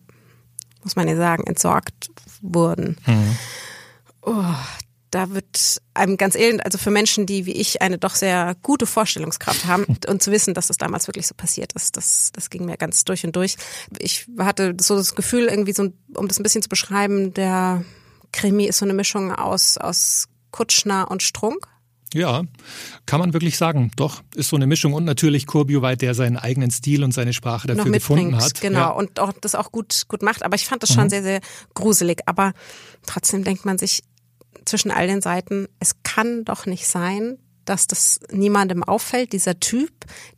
muss 0.82 0.96
man 0.96 1.08
ja 1.08 1.16
sagen, 1.16 1.44
entsorgt 1.44 2.10
wurden. 2.42 2.96
Mhm. 3.06 3.36
Oh, 4.22 4.54
da 5.12 5.30
wird 5.30 5.82
einem 5.94 6.16
ganz 6.16 6.34
elend, 6.34 6.64
also 6.64 6.78
für 6.78 6.90
Menschen, 6.90 7.26
die 7.26 7.44
wie 7.44 7.52
ich 7.52 7.82
eine 7.82 7.98
doch 7.98 8.14
sehr 8.14 8.56
gute 8.62 8.86
Vorstellungskraft 8.86 9.66
haben 9.66 9.84
und 10.08 10.22
zu 10.22 10.32
wissen, 10.32 10.54
dass 10.54 10.68
das 10.68 10.78
damals 10.78 11.06
wirklich 11.06 11.26
so 11.26 11.34
passiert 11.34 11.74
ist, 11.74 11.96
das, 11.96 12.32
das 12.32 12.48
ging 12.48 12.64
mir 12.64 12.78
ganz 12.78 13.04
durch 13.04 13.24
und 13.24 13.36
durch. 13.36 13.56
Ich 13.98 14.26
hatte 14.38 14.74
so 14.80 14.96
das 14.96 15.14
Gefühl, 15.14 15.48
irgendwie 15.48 15.74
so, 15.74 15.92
um 16.14 16.28
das 16.28 16.38
ein 16.38 16.42
bisschen 16.42 16.62
zu 16.62 16.70
beschreiben, 16.70 17.34
der 17.34 17.84
Krimi 18.32 18.64
ist 18.64 18.78
so 18.78 18.86
eine 18.86 18.94
Mischung 18.94 19.32
aus, 19.32 19.76
aus 19.76 20.28
Kutschner 20.50 21.10
und 21.10 21.22
Strunk. 21.22 21.68
Ja, 22.12 22.42
kann 23.06 23.20
man 23.20 23.32
wirklich 23.32 23.56
sagen. 23.56 23.90
Doch, 23.96 24.22
ist 24.34 24.48
so 24.48 24.56
eine 24.56 24.66
Mischung 24.66 24.92
und 24.92 25.04
natürlich 25.04 25.46
Kurbioweit, 25.46 26.02
der 26.02 26.14
seinen 26.14 26.36
eigenen 26.36 26.70
Stil 26.70 27.04
und 27.04 27.12
seine 27.12 27.32
Sprache 27.32 27.68
dafür 27.68 27.90
gefunden 27.90 28.36
hat. 28.36 28.60
Genau, 28.60 28.78
ja. 28.78 28.88
und 28.90 29.18
auch 29.18 29.32
das 29.40 29.54
auch 29.54 29.72
gut, 29.72 30.02
gut 30.08 30.22
macht. 30.22 30.44
Aber 30.44 30.54
ich 30.54 30.66
fand 30.66 30.82
das 30.82 30.92
schon 30.92 31.04
mhm. 31.04 31.10
sehr, 31.10 31.22
sehr 31.22 31.40
gruselig. 31.74 32.20
Aber 32.26 32.52
trotzdem 33.06 33.44
denkt 33.44 33.64
man 33.64 33.78
sich 33.78 34.02
zwischen 34.64 34.90
all 34.90 35.06
den 35.06 35.22
Seiten, 35.22 35.66
es 35.80 36.02
kann 36.02 36.44
doch 36.44 36.66
nicht 36.66 36.86
sein, 36.86 37.38
dass 37.64 37.86
das 37.86 38.20
niemandem 38.30 38.82
auffällt, 38.82 39.32
dieser 39.32 39.58
Typ, 39.60 39.90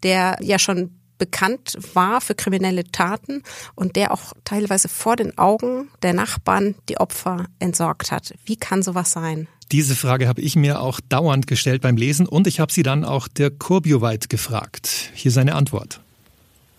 der 0.03 0.37
ja 0.41 0.59
schon 0.59 1.01
bekannt 1.19 1.79
war 1.95 2.21
für 2.21 2.35
kriminelle 2.35 2.85
Taten 2.85 3.43
und 3.75 3.97
der 3.97 4.13
auch 4.13 4.33
teilweise 4.45 4.89
vor 4.89 5.17
den 5.17 5.39
Augen 5.39 5.89
der 6.03 6.13
Nachbarn 6.13 6.75
die 6.89 6.99
Opfer 6.99 7.47
entsorgt 7.59 8.11
hat. 8.11 8.35
Wie 8.45 8.57
kann 8.57 8.83
sowas 8.83 9.13
sein? 9.13 9.49
Diese 9.73 9.95
Frage 9.95 10.29
habe 10.29 10.41
ich 10.41 10.57
mir 10.57 10.81
auch 10.81 11.01
dauernd 11.09 11.47
gestellt 11.47 11.83
beim 11.83 11.97
Lesen 11.97 12.27
und 12.27 12.47
ich 12.47 12.61
habe 12.61 12.73
sie 12.73 12.83
dann 12.83 13.05
auch 13.05 13.29
der 13.29 13.51
Kurbioweit 13.51 14.29
gefragt. 14.29 15.11
Hier 15.15 15.31
seine 15.31 15.55
Antwort. 15.55 16.01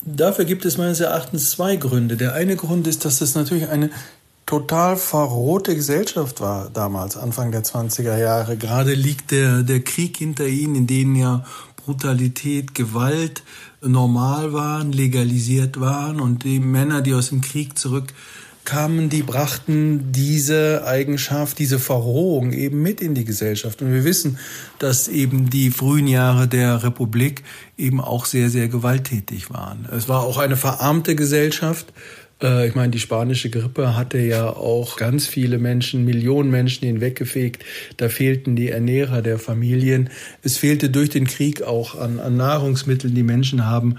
Dafür 0.01 0.45
gibt 0.45 0.65
es 0.65 0.77
meines 0.77 0.99
Erachtens 0.99 1.51
zwei 1.51 1.77
Gründe. 1.77 2.15
Der 2.15 2.33
eine 2.33 2.55
Grund 2.55 2.85
ist, 2.85 3.05
dass 3.05 3.21
es 3.21 3.33
natürlich 3.33 3.69
eine 3.69 3.89
total 4.45 4.97
verrohte 4.97 5.73
Gesellschaft 5.73 6.41
war 6.41 6.69
damals, 6.69 7.17
Anfang 7.17 7.51
der 7.51 7.63
20er 7.63 8.17
Jahre. 8.17 8.57
Gerade 8.57 8.93
liegt 8.93 9.31
der, 9.31 9.63
der 9.63 9.79
Krieg 9.79 10.17
hinter 10.17 10.45
ihnen, 10.45 10.75
in 10.75 10.87
dem 10.87 11.15
ja 11.15 11.43
Brutalität, 11.77 12.75
Gewalt 12.75 13.43
normal 13.81 14.53
waren, 14.53 14.91
legalisiert 14.91 15.79
waren 15.79 16.19
und 16.19 16.43
die 16.43 16.59
Männer, 16.59 17.01
die 17.01 17.13
aus 17.13 17.29
dem 17.29 17.41
Krieg 17.41 17.77
zurück 17.77 18.13
kamen, 18.65 19.09
die 19.09 19.23
brachten 19.23 20.11
diese 20.11 20.83
Eigenschaft, 20.85 21.59
diese 21.59 21.79
Verrohung 21.79 22.51
eben 22.51 22.81
mit 22.81 23.01
in 23.01 23.13
die 23.13 23.25
Gesellschaft. 23.25 23.81
Und 23.81 23.93
wir 23.93 24.03
wissen, 24.03 24.37
dass 24.79 25.07
eben 25.07 25.49
die 25.49 25.71
frühen 25.71 26.07
Jahre 26.07 26.47
der 26.47 26.83
Republik 26.83 27.43
eben 27.77 28.01
auch 28.01 28.25
sehr, 28.25 28.49
sehr 28.49 28.67
gewalttätig 28.67 29.51
waren. 29.51 29.87
Es 29.95 30.09
war 30.09 30.23
auch 30.23 30.37
eine 30.37 30.57
verarmte 30.57 31.15
Gesellschaft. 31.15 31.93
Äh, 32.41 32.67
ich 32.67 32.75
meine, 32.75 32.91
die 32.91 32.99
spanische 32.99 33.49
Grippe 33.49 33.95
hatte 33.95 34.19
ja 34.19 34.49
auch 34.49 34.97
ganz 34.97 35.27
viele 35.27 35.57
Menschen, 35.57 36.05
Millionen 36.05 36.49
Menschen 36.49 36.85
hinweggefegt. 36.85 37.63
Da 37.97 38.09
fehlten 38.09 38.55
die 38.55 38.69
Ernährer 38.69 39.21
der 39.21 39.39
Familien. 39.39 40.09
Es 40.41 40.57
fehlte 40.57 40.89
durch 40.89 41.09
den 41.09 41.27
Krieg 41.27 41.61
auch 41.61 41.95
an, 41.99 42.19
an 42.19 42.37
Nahrungsmitteln. 42.37 43.15
Die 43.15 43.23
Menschen 43.23 43.65
haben 43.65 43.95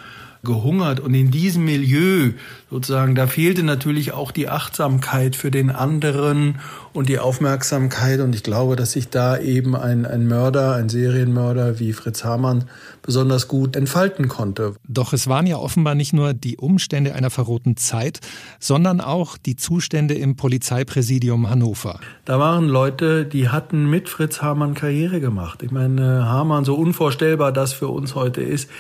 gehungert 0.47 1.01
und 1.01 1.13
in 1.13 1.31
diesem 1.31 1.67
Milieu 1.67 2.31
sozusagen, 2.71 3.15
da 3.15 3.27
fehlte 3.27 3.63
natürlich 3.63 4.13
auch 4.13 4.31
die 4.31 4.49
Achtsamkeit 4.49 5.37
für 5.37 5.51
den 5.51 5.71
anderen 5.71 6.61
und 6.95 7.11
die 7.11 7.19
Aufmerksamkeit 7.19 8.21
und 8.21 8.35
ich 8.35 8.43
glaube, 8.43 8.75
dass 8.75 8.93
sich 8.93 9.11
da 9.11 9.39
eben 9.39 9.77
ein, 9.77 10.07
ein 10.07 10.27
Mörder, 10.27 10.75
ein 10.75 10.89
Serienmörder 10.89 11.79
wie 11.79 11.93
Fritz 11.93 12.25
Hamann 12.25 12.65
besonders 13.03 13.49
gut 13.49 13.77
entfalten 13.77 14.29
konnte. 14.29 14.75
Doch 14.89 15.13
es 15.13 15.29
waren 15.29 15.47
ja 15.47 15.59
offenbar 15.59 15.95
nicht 15.95 16.13
nur 16.13 16.33
die 16.33 16.57
Umstände 16.57 17.15
einer 17.15 17.31
verroten 17.31 17.77
Zeit, 17.77 18.21
sondern 18.59 19.01
auch 19.01 19.37
die 19.37 19.57
Zustände 19.57 20.15
im 20.15 20.37
Polizeipräsidium 20.37 21.51
Hannover. 21.51 22.01
Da 22.25 22.39
waren 22.39 22.67
Leute, 22.67 23.27
die 23.27 23.49
hatten 23.49 23.89
mit 23.89 24.09
Fritz 24.09 24.41
Hamann 24.41 24.75
Karriere 24.75 25.21
gemacht. 25.21 25.63
Ich 25.63 25.71
meine, 25.71 26.25
Hamann, 26.25 26.65
so 26.65 26.75
unvorstellbar 26.75 27.53
das 27.53 27.73
für 27.73 27.89
uns 27.89 28.15
heute 28.15 28.41
ist, 28.43 28.71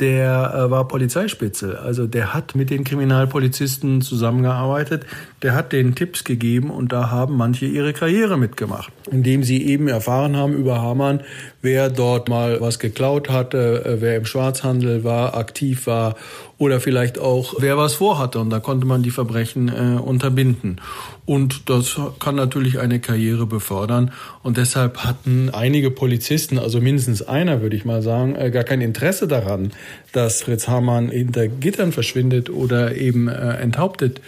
der 0.00 0.52
äh, 0.54 0.70
war 0.70 0.88
Polizeispitze. 0.88 1.80
Also 1.80 2.06
der 2.06 2.34
hat 2.34 2.54
mit 2.54 2.70
den 2.70 2.84
Kriminalpolizisten 2.84 4.00
zusammengearbeitet, 4.00 5.06
der 5.42 5.54
hat 5.54 5.72
denen 5.72 5.94
Tipps 5.94 6.24
gegeben 6.24 6.70
und 6.70 6.92
da 6.92 7.10
haben 7.10 7.36
manche 7.36 7.66
ihre 7.66 7.92
Karriere 7.92 8.36
mitgemacht, 8.36 8.92
indem 9.10 9.44
sie 9.44 9.64
eben 9.64 9.88
erfahren 9.88 10.36
haben 10.36 10.54
über 10.54 10.82
Hamann, 10.82 11.20
wer 11.64 11.90
dort 11.90 12.28
mal 12.28 12.60
was 12.60 12.78
geklaut 12.78 13.28
hatte, 13.30 13.84
äh, 13.84 14.00
wer 14.00 14.16
im 14.16 14.26
Schwarzhandel 14.26 15.02
war, 15.02 15.34
aktiv 15.36 15.86
war 15.86 16.14
oder 16.58 16.78
vielleicht 16.78 17.18
auch 17.18 17.54
wer 17.58 17.76
was 17.76 17.94
vorhatte 17.94 18.38
und 18.38 18.50
da 18.50 18.60
konnte 18.60 18.86
man 18.86 19.02
die 19.02 19.10
Verbrechen 19.10 19.68
äh, 19.68 19.98
unterbinden. 19.98 20.80
Und 21.26 21.70
das 21.70 21.98
kann 22.20 22.36
natürlich 22.36 22.78
eine 22.78 23.00
Karriere 23.00 23.46
befördern. 23.46 24.12
Und 24.42 24.58
deshalb 24.58 24.98
hatten 24.98 25.48
einige 25.50 25.90
Polizisten, 25.90 26.58
also 26.58 26.82
mindestens 26.82 27.22
einer, 27.22 27.62
würde 27.62 27.76
ich 27.76 27.86
mal 27.86 28.02
sagen, 28.02 28.36
äh, 28.36 28.50
gar 28.50 28.64
kein 28.64 28.82
Interesse 28.82 29.26
daran, 29.26 29.72
dass 30.12 30.42
Fritz 30.42 30.68
Hamann 30.68 31.08
hinter 31.08 31.48
Gittern 31.48 31.92
verschwindet 31.92 32.50
oder 32.50 32.94
eben 32.94 33.28
äh, 33.28 33.56
enthauptet 33.56 34.20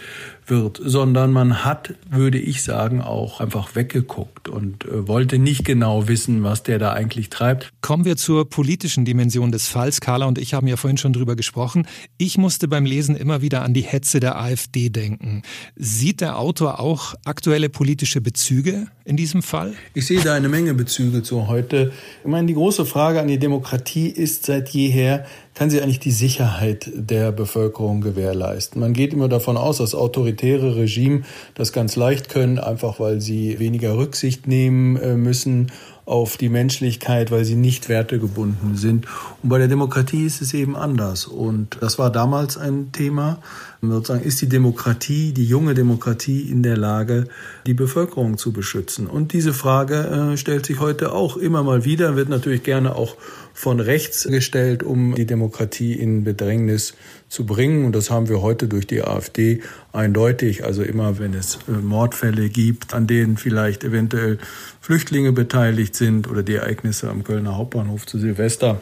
wird, 0.49 0.79
sondern 0.83 1.31
man 1.31 1.65
hat, 1.65 1.95
würde 2.09 2.39
ich 2.39 2.63
sagen, 2.63 3.01
auch 3.01 3.39
einfach 3.39 3.75
weggeguckt 3.75 4.49
und 4.49 4.85
äh, 4.85 5.07
wollte 5.07 5.37
nicht 5.37 5.65
genau 5.65 6.07
wissen, 6.07 6.43
was 6.43 6.63
der 6.63 6.79
da 6.79 6.93
eigentlich 6.93 7.29
treibt. 7.29 7.71
Kommen 7.81 8.05
wir 8.05 8.17
zur 8.17 8.49
politischen 8.49 9.05
Dimension 9.05 9.51
des 9.51 9.67
Falls. 9.67 10.01
Carla 10.01 10.25
und 10.25 10.37
ich 10.37 10.53
haben 10.53 10.67
ja 10.67 10.77
vorhin 10.77 10.97
schon 10.97 11.13
drüber 11.13 11.35
gesprochen. 11.35 11.87
Ich 12.17 12.37
musste 12.37 12.67
beim 12.67 12.85
Lesen 12.85 13.15
immer 13.15 13.41
wieder 13.41 13.63
an 13.63 13.73
die 13.73 13.81
Hetze 13.81 14.19
der 14.19 14.39
AfD 14.39 14.89
denken. 14.89 15.43
Sieht 15.75 16.21
der 16.21 16.39
Autor 16.39 16.79
auch 16.79 17.15
aktuelle 17.25 17.69
politische 17.69 18.21
Bezüge 18.21 18.87
in 19.05 19.17
diesem 19.17 19.43
Fall? 19.43 19.73
Ich 19.93 20.07
sehe 20.07 20.21
da 20.21 20.33
eine 20.33 20.49
Menge 20.49 20.73
Bezüge 20.73 21.23
zu 21.23 21.47
heute. 21.47 21.91
Ich 22.23 22.29
meine, 22.29 22.47
die 22.47 22.53
große 22.53 22.85
Frage 22.85 23.21
an 23.21 23.27
die 23.27 23.39
Demokratie 23.39 24.07
ist 24.07 24.45
seit 24.45 24.69
jeher, 24.69 25.25
kann 25.57 25.71
sie 25.71 25.81
eigentlich 25.81 25.99
die 25.99 26.11
Sicherheit 26.11 26.91
der 26.93 27.31
Bevölkerung 27.31 28.01
gewährleisten. 28.01 28.79
Man 28.79 28.93
geht 28.93 29.11
immer 29.11 29.27
davon 29.27 29.57
aus, 29.57 29.79
dass 29.79 29.95
autoritäre 29.95 30.75
Regime 30.75 31.23
das 31.55 31.73
ganz 31.73 31.95
leicht 31.95 32.29
können, 32.29 32.59
einfach 32.59 32.99
weil 32.99 33.21
sie 33.21 33.57
weniger 33.57 33.97
Rücksicht 33.97 34.45
nehmen 34.45 34.97
äh, 34.97 35.15
müssen 35.15 35.71
auf 36.07 36.37
die 36.37 36.47
Menschlichkeit, 36.47 37.31
weil 37.31 37.43
sie 37.43 37.55
nicht 37.55 37.89
wertegebunden 37.89 38.77
sind. 38.77 39.07
Und 39.43 39.49
bei 39.49 39.57
der 39.57 39.67
Demokratie 39.67 40.25
ist 40.25 40.41
es 40.41 40.53
eben 40.53 40.75
anders. 40.75 41.25
Und 41.25 41.77
das 41.81 41.99
war 41.99 42.11
damals 42.11 42.57
ein 42.57 42.93
Thema. 42.93 43.39
Sozusagen 43.81 44.23
ist 44.23 44.41
die 44.41 44.47
Demokratie, 44.47 45.33
die 45.33 45.45
junge 45.45 45.73
Demokratie 45.73 46.49
in 46.49 46.63
der 46.63 46.77
Lage, 46.77 47.25
die 47.65 47.73
Bevölkerung 47.73 48.37
zu 48.37 48.53
beschützen? 48.53 49.07
Und 49.07 49.33
diese 49.33 49.53
Frage 49.53 50.31
äh, 50.33 50.37
stellt 50.37 50.65
sich 50.65 50.79
heute 50.79 51.11
auch 51.11 51.35
immer 51.35 51.61
mal 51.61 51.83
wieder, 51.83 52.15
wird 52.15 52.29
natürlich 52.29 52.63
gerne 52.63 52.95
auch 52.95 53.17
von 53.57 53.79
rechts 53.79 54.25
gestellt, 54.25 54.83
um 54.83 55.15
die 55.15 55.25
Demokratie 55.25 55.93
in 55.93 56.23
Bedrängnis 56.23 56.93
zu 57.27 57.47
bringen. 57.47 57.85
Und 57.85 57.95
das 57.95 58.11
haben 58.11 58.29
wir 58.29 58.43
heute 58.43 58.67
durch 58.67 58.85
die 58.85 59.01
AfD 59.01 59.61
eindeutig. 59.91 60.63
Also 60.63 60.83
immer, 60.83 61.17
wenn 61.17 61.33
es 61.33 61.57
äh, 61.67 61.71
Mordfälle 61.71 62.49
gibt, 62.49 62.93
an 62.93 63.07
denen 63.07 63.35
vielleicht 63.35 63.83
eventuell 63.83 64.37
Flüchtlinge 64.79 65.31
beteiligt 65.31 65.95
sind 65.95 66.29
oder 66.29 66.43
die 66.43 66.53
Ereignisse 66.53 67.09
am 67.09 67.23
Kölner 67.23 67.57
Hauptbahnhof 67.57 68.05
zu 68.05 68.19
Silvester, 68.19 68.79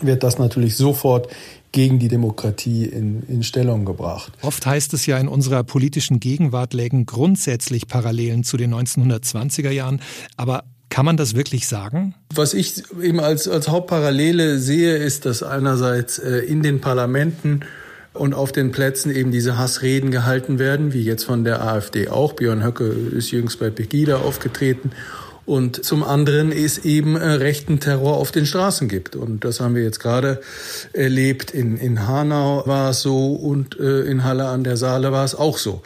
wird 0.00 0.24
das 0.24 0.36
natürlich 0.36 0.74
sofort 0.76 1.28
gegen 1.70 2.00
die 2.00 2.08
Demokratie 2.08 2.86
in, 2.86 3.22
in 3.28 3.44
Stellung 3.44 3.84
gebracht. 3.84 4.32
Oft 4.42 4.66
heißt 4.66 4.94
es 4.94 5.06
ja, 5.06 5.16
in 5.16 5.28
unserer 5.28 5.62
politischen 5.62 6.18
Gegenwart 6.18 6.74
lägen 6.74 7.06
grundsätzlich 7.06 7.86
Parallelen 7.86 8.42
zu 8.42 8.56
den 8.56 8.74
1920er 8.74 9.70
Jahren. 9.70 10.00
Aber 10.36 10.64
kann 10.92 11.06
man 11.06 11.16
das 11.16 11.34
wirklich 11.34 11.68
sagen? 11.68 12.14
Was 12.34 12.52
ich 12.52 12.82
eben 13.00 13.18
als, 13.18 13.48
als 13.48 13.68
Hauptparallele 13.68 14.58
sehe, 14.58 14.94
ist, 14.96 15.24
dass 15.24 15.42
einerseits 15.42 16.18
äh, 16.18 16.40
in 16.40 16.62
den 16.62 16.82
Parlamenten 16.82 17.60
und 18.12 18.34
auf 18.34 18.52
den 18.52 18.72
Plätzen 18.72 19.10
eben 19.10 19.30
diese 19.30 19.56
Hassreden 19.56 20.10
gehalten 20.10 20.58
werden, 20.58 20.92
wie 20.92 21.02
jetzt 21.02 21.24
von 21.24 21.44
der 21.44 21.64
AfD 21.64 22.08
auch. 22.08 22.34
Björn 22.34 22.62
Höcke 22.62 22.84
ist 22.84 23.30
jüngst 23.30 23.58
bei 23.58 23.70
Pegida 23.70 24.18
aufgetreten. 24.18 24.90
Und 25.46 25.82
zum 25.82 26.04
anderen 26.04 26.52
ist 26.52 26.84
eben 26.84 27.16
äh, 27.16 27.26
rechten 27.26 27.80
Terror 27.80 28.18
auf 28.18 28.30
den 28.30 28.44
Straßen 28.44 28.86
gibt. 28.86 29.16
Und 29.16 29.46
das 29.46 29.60
haben 29.60 29.74
wir 29.74 29.82
jetzt 29.82 29.98
gerade 29.98 30.42
erlebt. 30.92 31.52
In, 31.52 31.78
in 31.78 32.06
Hanau 32.06 32.64
war 32.66 32.90
es 32.90 33.00
so 33.00 33.32
und 33.32 33.80
äh, 33.80 34.02
in 34.02 34.24
Halle 34.24 34.44
an 34.48 34.62
der 34.62 34.76
Saale 34.76 35.10
war 35.10 35.24
es 35.24 35.34
auch 35.34 35.56
so. 35.56 35.80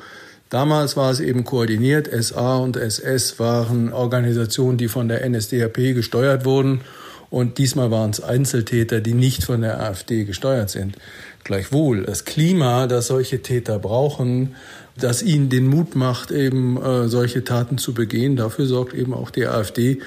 Damals 0.49 0.97
war 0.97 1.11
es 1.11 1.21
eben 1.21 1.45
koordiniert. 1.45 2.09
SA 2.23 2.59
und 2.59 2.77
SS 2.77 3.39
waren 3.41 3.93
Organisationen, 3.93 4.79
die 4.79 4.89
von 4.89 5.09
der 5.09 5.29
NSDAP 5.29 5.95
gesteuert 5.95 6.45
wurden. 6.45 6.83
Und 7.31 7.59
diesmal 7.59 7.91
waren 7.91 8.11
es 8.11 8.21
Einzeltäter, 8.21 9.01
die 9.01 9.15
nicht 9.15 9.43
von 9.43 9.61
der 9.61 9.81
AfD 9.83 10.25
gesteuert 10.25 10.71
sind. 10.71 10.97
Gleichwohl, 11.43 12.05
das 12.05 12.25
Klima, 12.25 12.87
das 12.87 13.09
solche 13.09 13.43
Täter 13.43 13.79
brauchen, 13.81 14.55
das 14.97 15.23
ihnen 15.23 15.49
den 15.49 15.67
Mut 15.67 15.97
macht, 15.97 16.31
eben 16.31 16.81
äh, 16.81 17.09
solche 17.09 17.45
Taten 17.45 17.79
zu 17.79 17.95
begehen, 17.95 18.37
dafür 18.37 18.67
sorgt 18.67 18.95
eben 18.95 19.13
auch 19.13 19.31
die 19.31 19.47
AfD. 19.47 20.01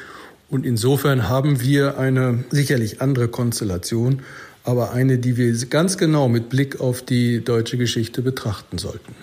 Und 0.49 0.65
insofern 0.65 1.29
haben 1.29 1.61
wir 1.61 1.97
eine 1.97 2.43
sicherlich 2.49 3.01
andere 3.01 3.27
Konstellation, 3.27 4.21
aber 4.63 4.91
eine, 4.91 5.17
die 5.17 5.37
wir 5.37 5.53
ganz 5.67 5.97
genau 5.97 6.27
mit 6.27 6.49
Blick 6.49 6.79
auf 6.79 7.01
die 7.01 7.43
deutsche 7.43 7.77
Geschichte 7.77 8.21
betrachten 8.21 8.77
sollten. 8.77 9.13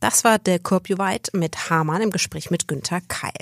Das 0.00 0.24
war 0.24 0.38
der 0.38 0.58
Kurpjuweit 0.58 1.30
mit 1.32 1.70
Hamann 1.70 2.02
im 2.02 2.10
Gespräch 2.10 2.50
mit 2.50 2.68
Günter 2.68 3.00
Keil. 3.08 3.32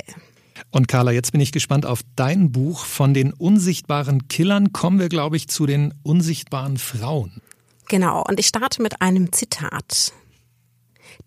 Und 0.70 0.88
Carla, 0.88 1.11
jetzt 1.11 1.32
bin 1.32 1.40
ich 1.40 1.52
gespannt 1.52 1.87
auf 1.87 2.00
dein 2.16 2.52
Buch. 2.52 2.84
Von 2.84 3.14
den 3.14 3.32
unsichtbaren 3.32 4.28
Killern 4.28 4.73
kommen 4.73 4.99
wir, 4.99 5.08
glaube 5.08 5.37
ich, 5.37 5.49
zu 5.49 5.66
den 5.66 5.94
unsichtbaren 6.02 6.78
Frauen. 6.78 7.40
Genau, 7.88 8.23
und 8.23 8.40
ich 8.40 8.46
starte 8.46 8.82
mit 8.82 9.02
einem 9.02 9.32
Zitat. 9.32 10.12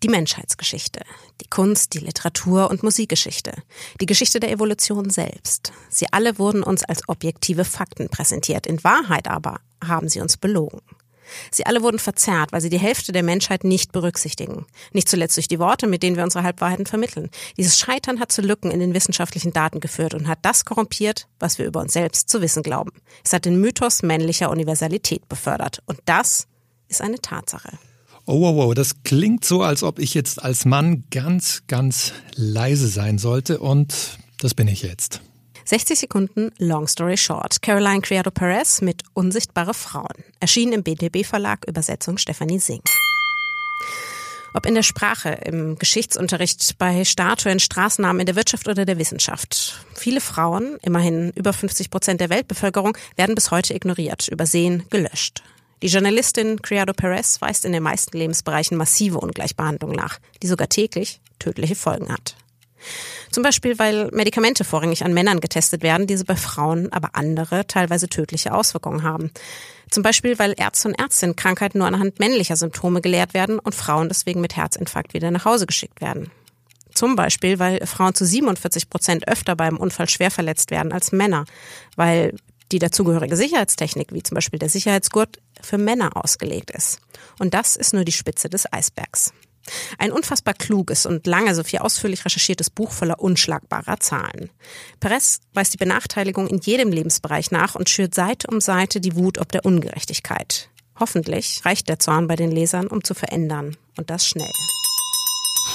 Die 0.02 0.08
Menschheitsgeschichte, 0.08 1.00
die 1.40 1.48
Kunst, 1.48 1.94
die 1.94 1.98
Literatur 1.98 2.70
und 2.70 2.82
Musikgeschichte, 2.82 3.62
die 4.00 4.06
Geschichte 4.06 4.38
der 4.38 4.50
Evolution 4.50 5.08
selbst. 5.10 5.72
Sie 5.88 6.06
alle 6.12 6.38
wurden 6.38 6.62
uns 6.62 6.84
als 6.84 7.08
objektive 7.08 7.64
Fakten 7.64 8.08
präsentiert. 8.08 8.66
In 8.66 8.82
Wahrheit 8.84 9.28
aber 9.28 9.60
haben 9.82 10.08
sie 10.08 10.20
uns 10.20 10.36
belogen. 10.36 10.80
Sie 11.50 11.66
alle 11.66 11.82
wurden 11.82 11.98
verzerrt, 11.98 12.52
weil 12.52 12.60
sie 12.60 12.70
die 12.70 12.78
Hälfte 12.78 13.12
der 13.12 13.22
Menschheit 13.22 13.64
nicht 13.64 13.92
berücksichtigen. 13.92 14.66
Nicht 14.92 15.08
zuletzt 15.08 15.36
durch 15.36 15.48
die 15.48 15.58
Worte, 15.58 15.86
mit 15.86 16.02
denen 16.02 16.16
wir 16.16 16.24
unsere 16.24 16.44
Halbwahrheiten 16.44 16.86
vermitteln. 16.86 17.30
Dieses 17.56 17.78
Scheitern 17.78 18.20
hat 18.20 18.32
zu 18.32 18.42
Lücken 18.42 18.70
in 18.70 18.80
den 18.80 18.94
wissenschaftlichen 18.94 19.52
Daten 19.52 19.80
geführt 19.80 20.14
und 20.14 20.28
hat 20.28 20.38
das 20.42 20.64
korrumpiert, 20.64 21.28
was 21.38 21.58
wir 21.58 21.66
über 21.66 21.80
uns 21.80 21.92
selbst 21.92 22.28
zu 22.28 22.40
wissen 22.40 22.62
glauben. 22.62 22.92
Es 23.24 23.32
hat 23.32 23.44
den 23.44 23.60
Mythos 23.60 24.02
männlicher 24.02 24.50
Universalität 24.50 25.28
befördert. 25.28 25.82
Und 25.86 26.00
das 26.04 26.46
ist 26.88 27.00
eine 27.00 27.20
Tatsache. 27.20 27.78
Oh, 28.26 28.40
wow, 28.42 28.56
wow, 28.56 28.74
das 28.74 29.02
klingt 29.04 29.44
so, 29.44 29.62
als 29.62 29.82
ob 29.82 29.98
ich 29.98 30.12
jetzt 30.12 30.42
als 30.42 30.66
Mann 30.66 31.04
ganz, 31.10 31.62
ganz 31.66 32.12
leise 32.34 32.88
sein 32.88 33.16
sollte 33.16 33.58
und 33.58 34.18
das 34.38 34.52
bin 34.54 34.68
ich 34.68 34.82
jetzt. 34.82 35.22
60 35.68 35.98
Sekunden 35.98 36.50
Long 36.56 36.88
Story 36.88 37.18
Short. 37.18 37.60
Caroline 37.60 38.00
Criado 38.00 38.30
Perez 38.30 38.80
mit 38.80 39.02
Unsichtbare 39.12 39.74
Frauen. 39.74 40.24
Erschienen 40.40 40.72
im 40.72 40.82
BTB 40.82 41.26
Verlag, 41.26 41.66
Übersetzung 41.68 42.16
Stephanie 42.16 42.58
Singh. 42.58 42.90
Ob 44.54 44.64
in 44.64 44.74
der 44.74 44.82
Sprache, 44.82 45.28
im 45.28 45.76
Geschichtsunterricht, 45.76 46.78
bei 46.78 47.04
Statuen, 47.04 47.60
Straßennamen, 47.60 48.20
in 48.20 48.24
der 48.24 48.36
Wirtschaft 48.36 48.66
oder 48.66 48.86
der 48.86 48.96
Wissenschaft. 48.96 49.84
Viele 49.94 50.22
Frauen, 50.22 50.78
immerhin 50.80 51.32
über 51.34 51.52
50 51.52 51.90
Prozent 51.90 52.22
der 52.22 52.30
Weltbevölkerung, 52.30 52.96
werden 53.16 53.34
bis 53.34 53.50
heute 53.50 53.74
ignoriert, 53.74 54.26
übersehen, 54.28 54.84
gelöscht. 54.88 55.42
Die 55.82 55.88
Journalistin 55.88 56.62
Criado 56.62 56.94
Perez 56.94 57.42
weist 57.42 57.66
in 57.66 57.72
den 57.72 57.82
meisten 57.82 58.16
Lebensbereichen 58.16 58.78
massive 58.78 59.18
Ungleichbehandlung 59.18 59.92
nach, 59.92 60.18
die 60.42 60.46
sogar 60.46 60.70
täglich 60.70 61.20
tödliche 61.38 61.74
Folgen 61.74 62.10
hat. 62.10 62.36
Zum 63.30 63.42
Beispiel, 63.42 63.78
weil 63.78 64.10
Medikamente 64.12 64.64
vorrangig 64.64 65.04
an 65.04 65.12
Männern 65.12 65.40
getestet 65.40 65.82
werden, 65.82 66.06
diese 66.06 66.24
bei 66.24 66.36
Frauen 66.36 66.92
aber 66.92 67.10
andere, 67.12 67.66
teilweise 67.66 68.08
tödliche 68.08 68.54
Auswirkungen 68.54 69.02
haben. 69.02 69.30
Zum 69.90 70.02
Beispiel, 70.02 70.38
weil 70.38 70.54
Ärzte 70.56 70.88
und 70.88 70.94
Ärztinnen 70.94 71.36
Krankheiten 71.36 71.78
nur 71.78 71.86
anhand 71.86 72.18
männlicher 72.18 72.56
Symptome 72.56 73.00
gelehrt 73.00 73.34
werden 73.34 73.58
und 73.58 73.74
Frauen 73.74 74.08
deswegen 74.08 74.40
mit 74.40 74.56
Herzinfarkt 74.56 75.14
wieder 75.14 75.30
nach 75.30 75.44
Hause 75.44 75.66
geschickt 75.66 76.00
werden. 76.00 76.30
Zum 76.94 77.16
Beispiel, 77.16 77.58
weil 77.58 77.86
Frauen 77.86 78.14
zu 78.14 78.24
47 78.24 78.90
Prozent 78.90 79.28
öfter 79.28 79.54
beim 79.56 79.76
Unfall 79.76 80.08
schwer 80.08 80.30
verletzt 80.30 80.70
werden 80.70 80.92
als 80.92 81.12
Männer, 81.12 81.44
weil 81.96 82.34
die 82.72 82.78
dazugehörige 82.78 83.36
Sicherheitstechnik, 83.36 84.12
wie 84.12 84.22
zum 84.22 84.34
Beispiel 84.34 84.58
der 84.58 84.68
Sicherheitsgurt, 84.68 85.38
für 85.62 85.78
Männer 85.78 86.16
ausgelegt 86.16 86.70
ist. 86.70 87.00
Und 87.38 87.54
das 87.54 87.76
ist 87.76 87.94
nur 87.94 88.04
die 88.04 88.12
Spitze 88.12 88.48
des 88.48 88.70
Eisbergs. 88.72 89.32
Ein 89.98 90.12
unfassbar 90.12 90.54
kluges 90.54 91.06
und 91.06 91.26
lange 91.26 91.54
sowie 91.54 91.78
ausführlich 91.78 92.24
recherchiertes 92.24 92.70
Buch 92.70 92.92
voller 92.92 93.20
unschlagbarer 93.20 94.00
Zahlen. 94.00 94.50
Perez 95.00 95.40
weist 95.54 95.74
die 95.74 95.78
Benachteiligung 95.78 96.46
in 96.48 96.58
jedem 96.58 96.90
Lebensbereich 96.90 97.50
nach 97.50 97.74
und 97.74 97.88
schürt 97.88 98.14
Seite 98.14 98.48
um 98.48 98.60
Seite 98.60 99.00
die 99.00 99.16
Wut 99.16 99.38
ob 99.38 99.52
der 99.52 99.64
Ungerechtigkeit. 99.64 100.70
Hoffentlich 100.98 101.64
reicht 101.64 101.88
der 101.88 101.98
Zorn 101.98 102.26
bei 102.26 102.36
den 102.36 102.50
Lesern, 102.50 102.88
um 102.88 103.04
zu 103.04 103.14
verändern. 103.14 103.76
Und 103.96 104.10
das 104.10 104.26
schnell. 104.26 104.50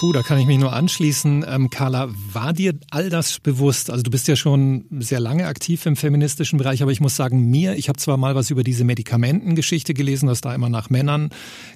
Puh, 0.03 0.11
da 0.11 0.21
kann 0.21 0.37
ich 0.37 0.45
mich 0.45 0.57
nur 0.57 0.73
anschließen. 0.73 1.45
Ähm, 1.47 1.69
Carla, 1.69 2.09
war 2.33 2.51
dir 2.51 2.73
all 2.91 3.09
das 3.09 3.39
bewusst? 3.39 3.89
Also 3.89 4.03
du 4.03 4.11
bist 4.11 4.27
ja 4.27 4.35
schon 4.35 4.83
sehr 4.99 5.21
lange 5.21 5.47
aktiv 5.47 5.85
im 5.85 5.95
feministischen 5.95 6.57
Bereich, 6.57 6.81
aber 6.81 6.91
ich 6.91 6.99
muss 6.99 7.15
sagen, 7.15 7.49
mir, 7.49 7.75
ich 7.75 7.87
habe 7.87 7.97
zwar 7.97 8.17
mal 8.17 8.35
was 8.35 8.49
über 8.49 8.65
diese 8.65 8.83
Medikamentengeschichte 8.83 9.93
gelesen, 9.93 10.27
dass 10.27 10.41
da 10.41 10.53
immer 10.53 10.67
nach 10.67 10.89
Männern 10.89 11.29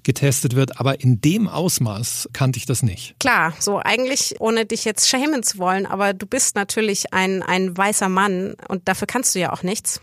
getestet 0.03 0.57
wird, 0.57 0.77
aber 0.77 0.99
in 0.99 1.21
dem 1.21 1.47
Ausmaß 1.47 2.27
kannte 2.33 2.57
ich 2.57 2.65
das 2.65 2.83
nicht. 2.83 3.15
Klar, 3.21 3.53
so 3.61 3.79
eigentlich, 3.81 4.35
ohne 4.39 4.65
dich 4.65 4.83
jetzt 4.83 5.07
schämen 5.07 5.41
zu 5.41 5.57
wollen, 5.57 5.85
aber 5.85 6.13
du 6.13 6.25
bist 6.25 6.57
natürlich 6.57 7.13
ein, 7.13 7.43
ein 7.43 7.77
weißer 7.77 8.09
Mann 8.09 8.55
und 8.67 8.89
dafür 8.89 9.07
kannst 9.07 9.35
du 9.35 9.39
ja 9.39 9.53
auch 9.53 9.63
nichts. 9.63 10.01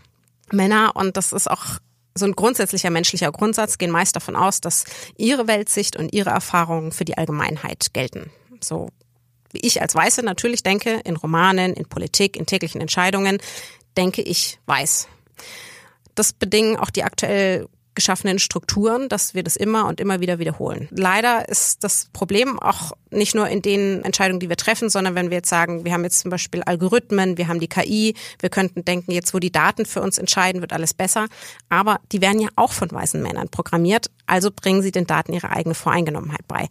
Männer, 0.51 0.93
und 0.95 1.15
das 1.15 1.31
ist 1.31 1.47
auch 1.51 1.77
so 2.17 2.25
ein 2.25 2.33
grundsätzlicher 2.33 2.89
menschlicher 2.89 3.31
Grundsatz 3.31 3.77
gehen 3.77 3.91
meist 3.91 4.15
davon 4.15 4.35
aus, 4.35 4.61
dass 4.61 4.85
ihre 5.17 5.47
Weltsicht 5.47 5.97
und 5.97 6.13
ihre 6.13 6.29
Erfahrungen 6.29 6.91
für 6.91 7.05
die 7.05 7.17
Allgemeinheit 7.17 7.93
gelten. 7.93 8.31
So 8.61 8.89
wie 9.51 9.59
ich 9.59 9.81
als 9.81 9.95
Weiße 9.95 10.23
natürlich 10.23 10.63
denke, 10.63 11.01
in 11.03 11.15
Romanen, 11.15 11.73
in 11.73 11.85
Politik, 11.85 12.35
in 12.37 12.45
täglichen 12.45 12.81
Entscheidungen, 12.81 13.37
denke 13.97 14.21
ich 14.21 14.59
weiß. 14.65 15.07
Das 16.13 16.33
bedingen 16.33 16.77
auch 16.77 16.89
die 16.89 17.03
aktuell 17.03 17.67
geschaffenen 17.95 18.39
Strukturen, 18.39 19.09
dass 19.09 19.33
wir 19.33 19.43
das 19.43 19.55
immer 19.55 19.87
und 19.87 19.99
immer 19.99 20.19
wieder 20.19 20.39
wiederholen. 20.39 20.87
Leider 20.91 21.47
ist 21.49 21.83
das 21.83 22.09
Problem 22.13 22.59
auch 22.59 22.91
nicht 23.09 23.33
nur 23.33 23.47
in 23.47 23.61
den 23.61 24.03
Entscheidungen, 24.03 24.39
die 24.39 24.49
wir 24.49 24.57
treffen, 24.57 24.89
sondern 24.89 25.15
wenn 25.15 25.29
wir 25.29 25.37
jetzt 25.37 25.49
sagen, 25.49 25.85
wir 25.85 25.93
haben 25.93 26.03
jetzt 26.03 26.19
zum 26.19 26.29
Beispiel 26.29 26.61
Algorithmen, 26.63 27.37
wir 27.37 27.47
haben 27.47 27.59
die 27.59 27.67
KI, 27.67 28.15
wir 28.39 28.49
könnten 28.49 28.83
denken, 28.85 29.11
jetzt 29.11 29.33
wo 29.33 29.39
die 29.39 29.51
Daten 29.51 29.85
für 29.85 30.01
uns 30.01 30.17
entscheiden, 30.17 30.61
wird 30.61 30.73
alles 30.73 30.93
besser. 30.93 31.27
Aber 31.69 31.99
die 32.11 32.21
werden 32.21 32.39
ja 32.39 32.49
auch 32.55 32.73
von 32.73 32.91
weißen 32.91 33.21
Männern 33.21 33.49
programmiert, 33.49 34.11
also 34.27 34.51
bringen 34.51 34.81
sie 34.81 34.91
den 34.91 35.07
Daten 35.07 35.33
ihre 35.33 35.49
eigene 35.49 35.75
Voreingenommenheit 35.75 36.47
bei 36.47 36.67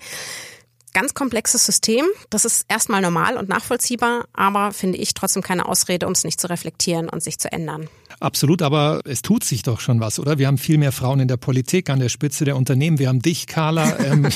ganz 0.94 1.12
komplexes 1.12 1.66
System. 1.66 2.06
Das 2.30 2.46
ist 2.46 2.64
erstmal 2.68 3.02
normal 3.02 3.36
und 3.36 3.50
nachvollziehbar, 3.50 4.24
aber 4.32 4.72
finde 4.72 4.96
ich 4.96 5.12
trotzdem 5.12 5.42
keine 5.42 5.68
Ausrede, 5.68 6.06
um 6.06 6.12
es 6.12 6.24
nicht 6.24 6.40
zu 6.40 6.48
reflektieren 6.48 7.10
und 7.10 7.22
sich 7.22 7.38
zu 7.38 7.52
ändern. 7.52 7.88
Absolut, 8.20 8.62
aber 8.62 9.02
es 9.04 9.20
tut 9.20 9.44
sich 9.44 9.62
doch 9.62 9.80
schon 9.80 10.00
was, 10.00 10.18
oder? 10.18 10.38
Wir 10.38 10.46
haben 10.46 10.56
viel 10.56 10.78
mehr 10.78 10.92
Frauen 10.92 11.20
in 11.20 11.28
der 11.28 11.36
Politik, 11.36 11.90
an 11.90 11.98
der 11.98 12.08
Spitze 12.08 12.46
der 12.46 12.56
Unternehmen. 12.56 12.98
Wir 12.98 13.08
haben 13.08 13.20
dich, 13.20 13.46
Carla. 13.46 13.98
Ähm, 14.04 14.28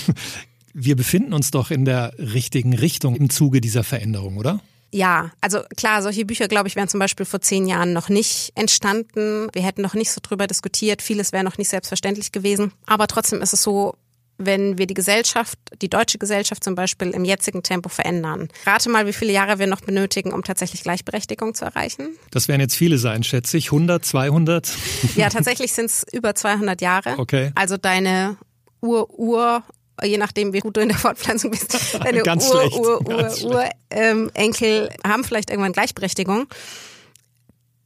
wir 0.72 0.96
befinden 0.96 1.32
uns 1.34 1.50
doch 1.50 1.70
in 1.70 1.84
der 1.84 2.12
richtigen 2.18 2.74
Richtung 2.74 3.16
im 3.16 3.28
Zuge 3.28 3.60
dieser 3.60 3.84
Veränderung, 3.84 4.38
oder? 4.38 4.60
Ja, 4.90 5.30
also 5.40 5.60
klar, 5.76 6.02
solche 6.02 6.24
Bücher, 6.24 6.48
glaube 6.48 6.68
ich, 6.68 6.76
wären 6.76 6.88
zum 6.88 7.00
Beispiel 7.00 7.26
vor 7.26 7.40
zehn 7.40 7.66
Jahren 7.66 7.92
noch 7.92 8.08
nicht 8.08 8.52
entstanden. 8.54 9.48
Wir 9.52 9.62
hätten 9.62 9.82
noch 9.82 9.94
nicht 9.94 10.10
so 10.10 10.20
drüber 10.22 10.46
diskutiert. 10.46 11.02
Vieles 11.02 11.32
wäre 11.32 11.44
noch 11.44 11.58
nicht 11.58 11.68
selbstverständlich 11.68 12.32
gewesen. 12.32 12.72
Aber 12.86 13.06
trotzdem 13.06 13.42
ist 13.42 13.52
es 13.52 13.62
so, 13.62 13.94
wenn 14.38 14.78
wir 14.78 14.86
die 14.86 14.94
Gesellschaft, 14.94 15.58
die 15.82 15.90
deutsche 15.90 16.18
Gesellschaft 16.18 16.64
zum 16.64 16.74
Beispiel 16.74 17.10
im 17.10 17.24
jetzigen 17.24 17.62
Tempo 17.62 17.88
verändern. 17.88 18.48
Rate 18.64 18.88
mal, 18.88 19.06
wie 19.06 19.12
viele 19.12 19.32
Jahre 19.32 19.58
wir 19.58 19.66
noch 19.66 19.80
benötigen, 19.80 20.32
um 20.32 20.42
tatsächlich 20.42 20.82
Gleichberechtigung 20.82 21.54
zu 21.54 21.64
erreichen. 21.64 22.16
Das 22.30 22.48
werden 22.48 22.60
jetzt 22.60 22.76
viele 22.76 22.98
sein, 22.98 23.24
schätze 23.24 23.58
ich. 23.58 23.66
100, 23.66 24.04
200? 24.04 24.72
Ja, 25.16 25.28
tatsächlich 25.28 25.72
sind 25.72 25.86
es 25.86 26.06
über 26.12 26.34
200 26.34 26.80
Jahre. 26.80 27.18
Okay. 27.18 27.50
Also 27.54 27.76
deine 27.76 28.36
Ur-Ur 28.80 29.62
je 30.04 30.16
nachdem, 30.16 30.52
wie 30.52 30.60
gut 30.60 30.76
du 30.76 30.80
in 30.80 30.90
der 30.90 30.96
Fortpflanzung 30.96 31.50
bist, 31.50 31.98
deine 32.04 32.22
Ganz 32.22 32.48
Ur, 32.48 32.60
schlecht. 32.60 32.76
Ur, 32.76 33.00
Ur, 33.08 33.44
Ur, 33.46 33.64
ähm, 33.90 34.30
Enkel 34.32 34.90
haben 35.04 35.24
vielleicht 35.24 35.50
irgendwann 35.50 35.72
Gleichberechtigung 35.72 36.46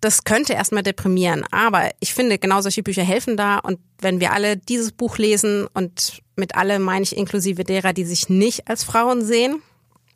das 0.02 0.24
könnte 0.24 0.52
erstmal 0.52 0.82
deprimieren. 0.82 1.44
Aber 1.52 1.90
ich 2.00 2.12
finde, 2.12 2.38
genau 2.38 2.60
solche 2.60 2.82
Bücher 2.82 3.04
helfen 3.04 3.36
da. 3.36 3.58
Und 3.58 3.78
wenn 4.00 4.20
wir 4.20 4.32
alle 4.32 4.56
dieses 4.56 4.92
Buch 4.92 5.16
lesen 5.16 5.68
und 5.72 6.21
mit 6.36 6.54
alle 6.54 6.78
meine 6.78 7.02
ich 7.02 7.16
inklusive 7.16 7.64
derer, 7.64 7.92
die 7.92 8.04
sich 8.04 8.28
nicht 8.28 8.68
als 8.68 8.84
Frauen 8.84 9.24
sehen 9.24 9.62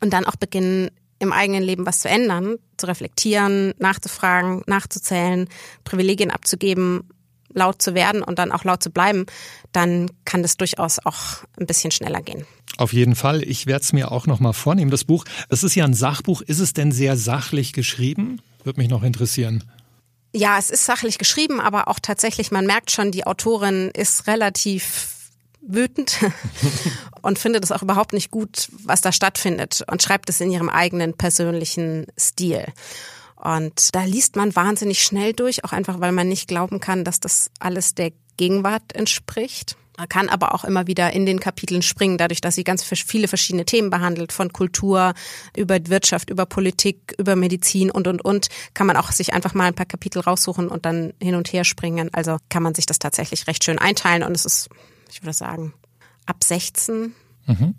und 0.01 0.13
dann 0.13 0.25
auch 0.25 0.35
beginnen, 0.35 0.89
im 1.19 1.33
eigenen 1.33 1.63
Leben 1.63 1.85
was 1.85 1.99
zu 1.99 2.09
ändern, 2.09 2.57
zu 2.77 2.85
reflektieren, 2.85 3.73
nachzufragen, 3.79 4.61
nachzuzählen, 4.67 5.49
Privilegien 5.83 6.29
abzugeben, 6.31 7.09
laut 7.53 7.81
zu 7.81 7.95
werden 7.95 8.21
und 8.21 8.39
dann 8.39 8.51
auch 8.51 8.63
laut 8.63 8.83
zu 8.83 8.91
bleiben, 8.91 9.25
dann 9.71 10.11
kann 10.25 10.43
das 10.43 10.57
durchaus 10.57 10.99
auch 10.99 11.43
ein 11.59 11.65
bisschen 11.65 11.91
schneller 11.91 12.21
gehen. 12.21 12.45
Auf 12.77 12.93
jeden 12.93 13.15
Fall. 13.15 13.43
Ich 13.43 13.65
werde 13.65 13.83
es 13.83 13.93
mir 13.93 14.11
auch 14.11 14.27
nochmal 14.27 14.53
vornehmen, 14.53 14.91
das 14.91 15.05
Buch. 15.05 15.25
Das 15.49 15.63
ist 15.63 15.73
ja 15.75 15.85
ein 15.85 15.95
Sachbuch. 15.95 16.41
Ist 16.41 16.59
es 16.59 16.73
denn 16.73 16.91
sehr 16.91 17.17
sachlich 17.17 17.73
geschrieben? 17.73 18.39
Würde 18.63 18.79
mich 18.79 18.89
noch 18.89 19.01
interessieren. 19.01 19.63
Ja, 20.35 20.59
es 20.59 20.69
ist 20.69 20.85
sachlich 20.85 21.17
geschrieben, 21.17 21.59
aber 21.59 21.87
auch 21.87 21.99
tatsächlich, 21.99 22.51
man 22.51 22.67
merkt 22.67 22.91
schon, 22.91 23.11
die 23.11 23.25
Autorin 23.25 23.89
ist 23.89 24.27
relativ 24.27 25.16
wütend 25.67 26.17
und 27.21 27.39
findet 27.39 27.63
es 27.63 27.71
auch 27.71 27.81
überhaupt 27.81 28.13
nicht 28.13 28.31
gut, 28.31 28.69
was 28.83 29.01
da 29.01 29.11
stattfindet 29.11 29.83
und 29.91 30.01
schreibt 30.01 30.29
es 30.29 30.41
in 30.41 30.51
ihrem 30.51 30.69
eigenen 30.69 31.13
persönlichen 31.13 32.07
Stil. 32.17 32.65
Und 33.35 33.93
da 33.93 34.03
liest 34.03 34.35
man 34.35 34.55
wahnsinnig 34.55 35.03
schnell 35.03 35.33
durch, 35.33 35.63
auch 35.63 35.71
einfach, 35.71 35.99
weil 35.99 36.11
man 36.11 36.27
nicht 36.27 36.47
glauben 36.47 36.79
kann, 36.79 37.03
dass 37.03 37.19
das 37.19 37.51
alles 37.59 37.93
der 37.93 38.11
Gegenwart 38.37 38.93
entspricht. 38.93 39.77
Man 39.97 40.09
kann 40.09 40.29
aber 40.29 40.53
auch 40.53 40.63
immer 40.63 40.85
wieder 40.85 41.11
in 41.11 41.25
den 41.25 41.39
Kapiteln 41.39 41.81
springen, 41.81 42.19
dadurch, 42.19 42.39
dass 42.39 42.53
sie 42.53 42.63
ganz 42.63 42.83
viele 42.83 43.27
verschiedene 43.27 43.65
Themen 43.65 43.89
behandelt, 43.89 44.31
von 44.31 44.53
Kultur 44.53 45.15
über 45.55 45.79
Wirtschaft, 45.87 46.29
über 46.29 46.45
Politik, 46.45 47.15
über 47.17 47.35
Medizin 47.35 47.89
und, 47.89 48.07
und, 48.07 48.23
und, 48.23 48.47
kann 48.75 48.85
man 48.85 48.95
auch 48.95 49.11
sich 49.11 49.33
einfach 49.33 49.55
mal 49.55 49.65
ein 49.65 49.73
paar 49.73 49.87
Kapitel 49.87 50.19
raussuchen 50.19 50.67
und 50.67 50.85
dann 50.85 51.13
hin 51.19 51.33
und 51.33 51.51
her 51.51 51.63
springen. 51.63 52.11
Also 52.13 52.37
kann 52.49 52.61
man 52.61 52.75
sich 52.75 52.85
das 52.85 52.99
tatsächlich 52.99 53.47
recht 53.47 53.63
schön 53.63 53.79
einteilen 53.79 54.21
und 54.21 54.35
es 54.35 54.45
ist, 54.45 54.69
ich 55.09 55.23
würde 55.23 55.33
sagen, 55.33 55.73
ab 56.25 56.43
16 56.43 57.13
mhm. 57.45 57.75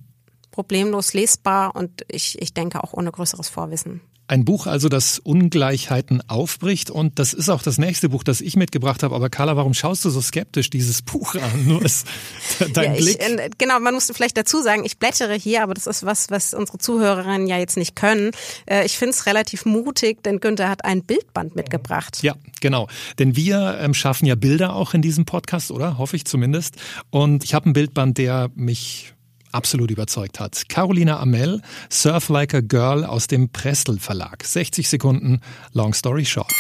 problemlos 0.51 1.15
lesbar 1.15 1.77
und 1.77 2.05
ich, 2.09 2.41
ich 2.41 2.55
denke 2.55 2.83
auch 2.83 2.93
ohne 2.93 3.13
größeres 3.13 3.49
Vorwissen. 3.49 4.01
Ein 4.29 4.45
Buch 4.45 4.67
also, 4.67 4.91
das 4.91 5.19
Ungleichheiten 5.19 6.23
aufbricht 6.29 6.91
und 6.91 7.19
das 7.19 7.33
ist 7.33 7.49
auch 7.49 7.63
das 7.63 7.79
nächste 7.79 8.11
Buch, 8.11 8.23
das 8.23 8.43
ich 8.43 8.57
mitgebracht 8.57 9.03
habe. 9.03 9.15
Aber 9.15 9.31
Carla, 9.31 9.57
warum 9.57 9.73
schaust 9.73 10.05
du 10.05 10.11
so 10.11 10.21
skeptisch 10.21 10.69
dieses 10.69 11.01
Buch 11.01 11.35
an? 11.35 11.67
Nur 11.67 11.83
ist 11.83 12.07
dein 12.75 12.93
ja, 12.93 13.01
Blick. 13.01 13.19
Ich, 13.19 13.27
äh, 13.27 13.49
genau, 13.57 13.81
man 13.81 13.95
musste 13.95 14.13
vielleicht 14.13 14.37
dazu 14.37 14.61
sagen, 14.61 14.85
ich 14.85 14.99
blättere 14.99 15.33
hier, 15.33 15.63
aber 15.63 15.73
das 15.73 15.87
ist 15.87 16.05
was, 16.05 16.31
was 16.31 16.53
unsere 16.53 16.77
Zuhörerinnen 16.77 17.47
ja 17.47 17.57
jetzt 17.57 17.79
nicht 17.79 17.97
können. 17.97 18.33
Äh, 18.67 18.85
ich 18.85 18.99
finde 18.99 19.15
es 19.15 19.25
relativ 19.25 19.65
mutig, 19.65 20.23
denn 20.23 20.41
Günther 20.41 20.69
hat 20.69 20.85
ein 20.85 21.05
Bildband 21.05 21.57
mitgebracht. 21.57 22.23
Ja, 22.23 22.35
genau. 22.61 22.87
Denn 23.19 23.35
wir 23.35 23.79
ähm, 23.81 23.95
schaffen 23.95 24.27
ja 24.27 24.35
Bilder 24.35 24.75
auch 24.75 24.93
in 24.93 25.01
diesem 25.01 25.25
Podcast, 25.25 25.71
oder? 25.71 25.97
Hoffe 25.97 26.17
ich 26.17 26.27
zumindest. 26.27 26.77
Und 27.09 27.45
ich 27.45 27.55
habe 27.55 27.71
ein 27.71 27.73
Bildband, 27.73 28.19
der 28.19 28.51
mich 28.55 29.15
absolut 29.53 29.91
überzeugt 29.91 30.41
hat. 30.41 30.69
Carolina 30.69 31.21
Amel, 31.21 31.63
Surf 31.91 32.29
Like 32.29 32.55
a 32.55 32.61
Girl 32.61 33.05
aus 33.05 33.27
dem 33.27 33.49
Prestel 33.51 33.99
Verlag. 33.99 34.45
60 34.45 34.89
Sekunden, 34.89 35.41
Long 35.73 35.95
Story 35.95 36.25
Short. 36.25 36.53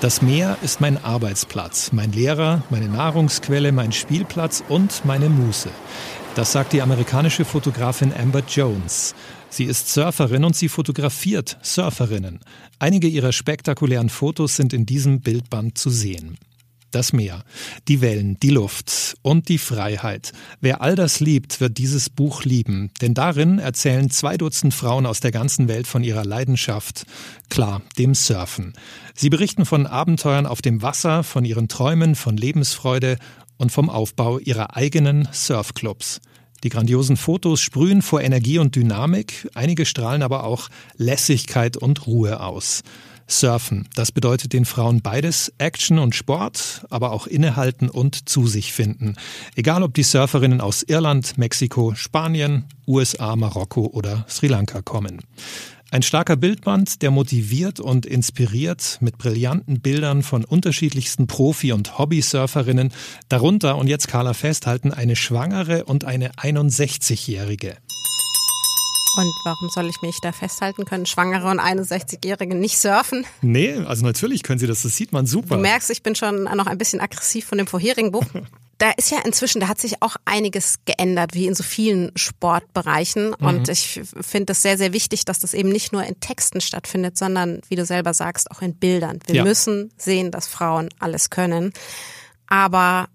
Das 0.00 0.22
Meer 0.22 0.56
ist 0.62 0.80
mein 0.80 1.02
Arbeitsplatz, 1.04 1.92
mein 1.92 2.12
Lehrer, 2.12 2.62
meine 2.70 2.88
Nahrungsquelle, 2.88 3.70
mein 3.70 3.92
Spielplatz 3.92 4.64
und 4.66 5.04
meine 5.04 5.28
Muße. 5.28 5.68
Das 6.34 6.52
sagt 6.52 6.72
die 6.72 6.80
amerikanische 6.80 7.44
Fotografin 7.44 8.14
Amber 8.14 8.42
Jones. 8.48 9.14
Sie 9.50 9.64
ist 9.64 9.92
Surferin 9.92 10.44
und 10.44 10.56
sie 10.56 10.68
fotografiert 10.68 11.58
Surferinnen. 11.60 12.40
Einige 12.78 13.08
ihrer 13.08 13.32
spektakulären 13.32 14.08
Fotos 14.08 14.56
sind 14.56 14.72
in 14.72 14.86
diesem 14.86 15.20
Bildband 15.20 15.76
zu 15.76 15.90
sehen 15.90 16.38
das 16.90 17.12
Meer, 17.12 17.44
die 17.88 18.00
Wellen, 18.00 18.38
die 18.40 18.50
Luft 18.50 19.16
und 19.22 19.48
die 19.48 19.58
Freiheit. 19.58 20.32
Wer 20.60 20.80
all 20.82 20.94
das 20.94 21.20
liebt, 21.20 21.60
wird 21.60 21.78
dieses 21.78 22.10
Buch 22.10 22.44
lieben, 22.44 22.90
denn 23.00 23.14
darin 23.14 23.58
erzählen 23.58 24.10
zwei 24.10 24.36
Dutzend 24.36 24.74
Frauen 24.74 25.06
aus 25.06 25.20
der 25.20 25.30
ganzen 25.30 25.68
Welt 25.68 25.86
von 25.86 26.04
ihrer 26.04 26.24
Leidenschaft, 26.24 27.06
klar, 27.48 27.82
dem 27.98 28.14
Surfen. 28.14 28.74
Sie 29.14 29.30
berichten 29.30 29.66
von 29.66 29.86
Abenteuern 29.86 30.46
auf 30.46 30.62
dem 30.62 30.82
Wasser, 30.82 31.22
von 31.22 31.44
ihren 31.44 31.68
Träumen, 31.68 32.14
von 32.14 32.36
Lebensfreude 32.36 33.18
und 33.56 33.72
vom 33.72 33.90
Aufbau 33.90 34.38
ihrer 34.38 34.76
eigenen 34.76 35.28
Surfclubs. 35.32 36.20
Die 36.62 36.68
grandiosen 36.68 37.16
Fotos 37.16 37.62
sprühen 37.62 38.02
vor 38.02 38.20
Energie 38.20 38.58
und 38.58 38.76
Dynamik, 38.76 39.48
einige 39.54 39.86
strahlen 39.86 40.22
aber 40.22 40.44
auch 40.44 40.68
Lässigkeit 40.96 41.76
und 41.76 42.06
Ruhe 42.06 42.40
aus. 42.40 42.82
Surfen. 43.30 43.88
Das 43.94 44.12
bedeutet 44.12 44.52
den 44.52 44.64
Frauen 44.64 45.02
beides, 45.02 45.52
Action 45.58 45.98
und 45.98 46.14
Sport, 46.14 46.84
aber 46.90 47.12
auch 47.12 47.26
innehalten 47.26 47.88
und 47.88 48.28
zu 48.28 48.46
sich 48.46 48.72
finden. 48.72 49.16
Egal 49.54 49.82
ob 49.82 49.94
die 49.94 50.02
Surferinnen 50.02 50.60
aus 50.60 50.82
Irland, 50.82 51.38
Mexiko, 51.38 51.94
Spanien, 51.94 52.64
USA, 52.86 53.36
Marokko 53.36 53.86
oder 53.86 54.24
Sri 54.28 54.48
Lanka 54.48 54.82
kommen. 54.82 55.20
Ein 55.92 56.02
starker 56.02 56.36
Bildband, 56.36 57.02
der 57.02 57.10
motiviert 57.10 57.80
und 57.80 58.06
inspiriert 58.06 58.98
mit 59.00 59.18
brillanten 59.18 59.80
Bildern 59.80 60.22
von 60.22 60.44
unterschiedlichsten 60.44 61.26
Profi- 61.26 61.72
und 61.72 61.98
Hobby-Surferinnen, 61.98 62.92
darunter, 63.28 63.76
und 63.76 63.88
jetzt 63.88 64.06
Carla 64.06 64.32
festhalten, 64.32 64.92
eine 64.92 65.16
Schwangere 65.16 65.84
und 65.84 66.04
eine 66.04 66.30
61-Jährige. 66.34 67.76
Und 69.16 69.32
warum 69.44 69.68
soll 69.70 69.88
ich 69.88 70.02
mich 70.02 70.20
da 70.20 70.32
festhalten 70.32 70.84
können? 70.84 71.04
Schwangere 71.04 71.48
und 71.48 71.60
61-Jährige 71.60 72.54
nicht 72.54 72.78
surfen? 72.78 73.26
Nee, 73.42 73.74
also 73.74 74.04
natürlich 74.04 74.42
können 74.42 74.58
sie 74.58 74.66
das, 74.66 74.82
das 74.82 74.96
sieht 74.96 75.12
man 75.12 75.26
super. 75.26 75.56
Du 75.56 75.60
merkst, 75.60 75.90
ich 75.90 76.02
bin 76.02 76.14
schon 76.14 76.44
noch 76.44 76.66
ein 76.66 76.78
bisschen 76.78 77.00
aggressiv 77.00 77.46
von 77.46 77.58
dem 77.58 77.66
vorherigen 77.66 78.12
Buch. 78.12 78.24
da 78.80 78.90
ist 78.92 79.10
ja 79.10 79.18
inzwischen, 79.24 79.60
da 79.60 79.68
hat 79.68 79.78
sich 79.78 80.00
auch 80.00 80.16
einiges 80.24 80.76
geändert, 80.86 81.34
wie 81.34 81.46
in 81.46 81.54
so 81.54 81.62
vielen 81.62 82.12
Sportbereichen. 82.16 83.34
Mhm. 83.38 83.46
Und 83.46 83.68
ich 83.68 84.00
finde 84.20 84.52
es 84.52 84.62
sehr, 84.62 84.78
sehr 84.78 84.92
wichtig, 84.92 85.24
dass 85.26 85.38
das 85.38 85.54
eben 85.54 85.68
nicht 85.68 85.92
nur 85.92 86.02
in 86.04 86.18
Texten 86.20 86.60
stattfindet, 86.60 87.18
sondern, 87.18 87.60
wie 87.68 87.76
du 87.76 87.84
selber 87.84 88.14
sagst, 88.14 88.50
auch 88.50 88.62
in 88.62 88.74
Bildern. 88.74 89.18
Wir 89.26 89.36
ja. 89.36 89.44
müssen 89.44 89.92
sehen, 89.96 90.30
dass 90.30 90.46
Frauen 90.46 90.88
alles 90.98 91.30
können. 91.30 91.72
Aber 92.46 93.08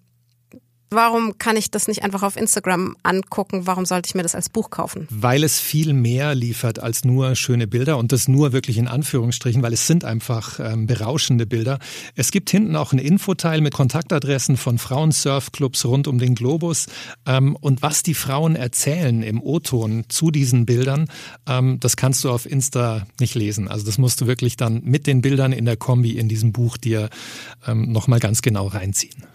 Warum 0.92 1.38
kann 1.40 1.58
ich 1.58 1.72
das 1.72 1.88
nicht 1.88 2.04
einfach 2.04 2.22
auf 2.22 2.36
Instagram 2.36 2.96
angucken? 3.02 3.66
Warum 3.66 3.86
sollte 3.86 4.08
ich 4.08 4.16
mir 4.16 4.22
das 4.24 4.36
als 4.36 4.50
Buch 4.50 4.70
kaufen? 4.70 5.08
Weil 5.10 5.44
es 5.44 5.60
viel 5.60 5.94
mehr 5.94 6.36
liefert 6.36 6.80
als 6.80 7.04
nur 7.04 7.36
schöne 7.36 7.66
Bilder 7.66 7.98
und 7.98 8.12
das 8.12 8.28
nur 8.28 8.54
wirklich 8.54 8.78
in 8.78 8.88
Anführungsstrichen, 8.88 9.64
weil 9.64 9.74
es 9.74 9.88
sind 9.88 10.06
einfach 10.06 10.60
ähm, 10.60 10.86
berauschende 10.86 11.48
Bilder. 11.48 11.80
Es 12.16 12.32
gibt 12.32 12.50
hinten 12.52 12.76
auch 12.76 12.92
einen 12.92 13.04
Infoteil 13.04 13.62
mit 13.62 13.74
Kontaktadressen 13.74 14.58
von 14.58 14.78
Frauensurfclubs 14.78 15.86
rund 15.86 16.08
um 16.08 16.20
den 16.20 16.36
Globus 16.36 16.86
ähm, 17.26 17.56
und 17.56 17.82
was 17.82 18.04
die 18.04 18.14
Frauen 18.14 18.56
erzählen 18.56 19.24
im 19.24 19.42
O-Ton 19.42 20.06
zu 20.08 20.30
diesen 20.30 20.66
Bildern, 20.66 21.10
ähm, 21.48 21.80
das 21.80 21.98
kannst 21.98 22.24
du 22.24 22.30
auf 22.30 22.46
Insta 22.46 23.08
nicht 23.20 23.34
lesen. 23.34 23.68
Also 23.68 23.86
das 23.86 23.98
musst 23.98 24.22
du 24.22 24.28
wirklich 24.28 24.56
dann 24.56 24.82
mit 24.84 25.08
den 25.08 25.22
Bildern 25.22 25.52
in 25.52 25.66
der 25.66 25.78
Kombi 25.78 26.12
in 26.12 26.30
diesem 26.30 26.52
Buch 26.52 26.78
dir 26.78 27.10
ähm, 27.66 27.92
nochmal 27.92 28.20
ganz 28.20 28.42
genau 28.42 28.68
reinziehen. 28.68 29.35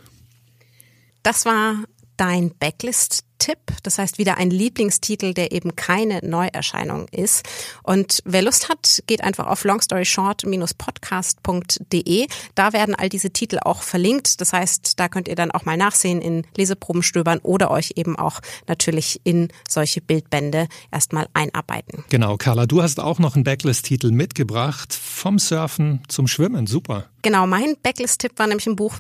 Das 1.23 1.45
war 1.45 1.77
dein 2.21 2.53
Backlist-Tipp. 2.59 3.59
Das 3.83 3.99
heißt 3.99 4.19
wieder 4.19 4.37
ein 4.37 4.51
Lieblingstitel, 4.51 5.33
der 5.33 5.53
eben 5.53 5.75
keine 5.75 6.21
Neuerscheinung 6.23 7.09
ist. 7.09 7.49
Und 7.83 8.21
wer 8.27 8.43
Lust 8.43 8.69
hat, 8.69 9.03
geht 9.07 9.25
einfach 9.25 9.47
auf 9.47 9.65
longstoryshort-podcast.de. 9.65 12.27
Da 12.55 12.75
werden 12.75 12.95
all 12.95 13.09
diese 13.09 13.31
Titel 13.31 13.59
auch 13.63 13.81
verlinkt. 13.81 14.43
Das 14.43 14.53
heißt, 14.53 15.01
da 15.01 15.09
könnt 15.09 15.29
ihr 15.29 15.35
dann 15.35 15.51
auch 15.51 15.65
mal 15.65 15.79
nachsehen, 15.79 16.21
in 16.21 16.47
Leseproben 16.55 17.03
stöbern 17.03 17.39
oder 17.39 17.71
euch 17.71 17.93
eben 17.97 18.17
auch 18.17 18.41
natürlich 18.69 19.23
in 19.25 19.49
solche 19.67 20.03
Bildbände 20.03 20.69
erstmal 20.93 21.27
einarbeiten. 21.33 22.05
Genau, 22.11 22.37
Carla, 22.37 22.67
du 22.67 22.83
hast 22.83 23.01
auch 23.01 23.19
noch 23.19 23.35
einen 23.35 23.45
Backlist-Titel 23.45 24.11
mitgebracht. 24.11 24.93
Vom 24.93 25.39
Surfen 25.39 26.03
zum 26.09 26.27
Schwimmen. 26.27 26.67
Super. 26.67 27.07
Genau, 27.23 27.47
mein 27.47 27.77
Backlist-Tipp 27.83 28.33
war 28.37 28.47
nämlich 28.47 28.67
ein 28.67 28.77
Buch, 28.77 28.99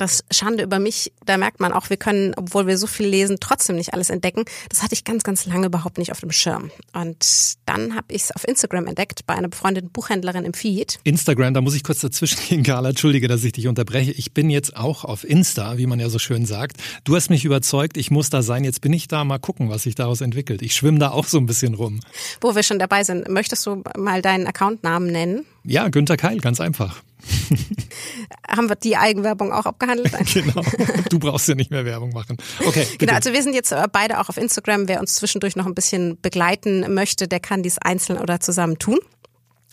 das 0.00 0.24
Schande 0.30 0.64
über 0.64 0.78
mich, 0.78 1.12
da 1.26 1.36
merkt 1.36 1.60
man 1.60 1.72
auch, 1.72 1.90
wir 1.90 1.96
können, 1.96 2.32
obwohl 2.36 2.66
wir 2.66 2.78
so 2.78 2.86
viel 2.86 3.06
lesen, 3.06 3.38
trotzdem 3.40 3.76
nicht 3.76 3.92
alles 3.92 4.10
entdecken. 4.10 4.44
Das 4.68 4.82
hatte 4.82 4.94
ich 4.94 5.04
ganz, 5.04 5.22
ganz 5.22 5.46
lange 5.46 5.66
überhaupt 5.66 5.98
nicht 5.98 6.10
auf 6.12 6.20
dem 6.20 6.32
Schirm. 6.32 6.70
Und 6.92 7.54
dann 7.66 7.94
habe 7.94 8.06
ich 8.14 8.22
es 8.22 8.32
auf 8.32 8.46
Instagram 8.46 8.86
entdeckt, 8.86 9.26
bei 9.26 9.34
einer 9.34 9.48
befreundeten 9.48 9.90
Buchhändlerin 9.90 10.44
im 10.44 10.54
Feed. 10.54 10.98
Instagram, 11.04 11.54
da 11.54 11.60
muss 11.60 11.74
ich 11.74 11.84
kurz 11.84 12.00
dazwischen 12.00 12.38
gehen, 12.48 12.62
Carla. 12.62 12.90
Entschuldige, 12.90 13.28
dass 13.28 13.44
ich 13.44 13.52
dich 13.52 13.68
unterbreche. 13.68 14.12
Ich 14.12 14.32
bin 14.32 14.50
jetzt 14.50 14.76
auch 14.76 15.04
auf 15.04 15.24
Insta, 15.24 15.76
wie 15.78 15.86
man 15.86 16.00
ja 16.00 16.08
so 16.08 16.18
schön 16.18 16.46
sagt. 16.46 16.78
Du 17.04 17.14
hast 17.14 17.30
mich 17.30 17.44
überzeugt, 17.44 17.96
ich 17.96 18.10
muss 18.10 18.30
da 18.30 18.42
sein. 18.42 18.64
Jetzt 18.64 18.80
bin 18.80 18.92
ich 18.92 19.08
da. 19.08 19.24
Mal 19.24 19.38
gucken, 19.38 19.68
was 19.68 19.82
sich 19.82 19.94
daraus 19.94 20.20
entwickelt. 20.20 20.62
Ich 20.62 20.74
schwimme 20.74 20.98
da 20.98 21.10
auch 21.10 21.26
so 21.26 21.38
ein 21.38 21.46
bisschen 21.46 21.74
rum. 21.74 22.00
Wo 22.40 22.54
wir 22.54 22.62
schon 22.62 22.78
dabei 22.78 23.04
sind, 23.04 23.28
möchtest 23.28 23.66
du 23.66 23.82
mal 23.96 24.22
deinen 24.22 24.46
Accountnamen 24.46 25.10
nennen? 25.10 25.44
Ja, 25.70 25.88
Günter 25.88 26.16
Keil, 26.16 26.38
ganz 26.38 26.60
einfach. 26.60 27.00
Haben 28.48 28.68
wir 28.68 28.74
die 28.74 28.96
Eigenwerbung 28.96 29.52
auch 29.52 29.66
abgehandelt? 29.66 30.12
genau. 30.34 30.62
Du 31.08 31.20
brauchst 31.20 31.46
ja 31.46 31.54
nicht 31.54 31.70
mehr 31.70 31.84
Werbung 31.84 32.10
machen. 32.12 32.38
Okay. 32.66 32.80
Bitte. 32.80 32.98
Genau, 32.98 33.12
also 33.12 33.32
wir 33.32 33.40
sind 33.40 33.54
jetzt 33.54 33.70
äh, 33.70 33.86
beide 33.92 34.18
auch 34.18 34.28
auf 34.28 34.36
Instagram. 34.36 34.88
Wer 34.88 34.98
uns 34.98 35.14
zwischendurch 35.14 35.54
noch 35.54 35.66
ein 35.66 35.76
bisschen 35.76 36.20
begleiten 36.20 36.92
möchte, 36.92 37.28
der 37.28 37.38
kann 37.38 37.62
dies 37.62 37.78
einzeln 37.78 38.18
oder 38.18 38.40
zusammen 38.40 38.80
tun. 38.80 38.98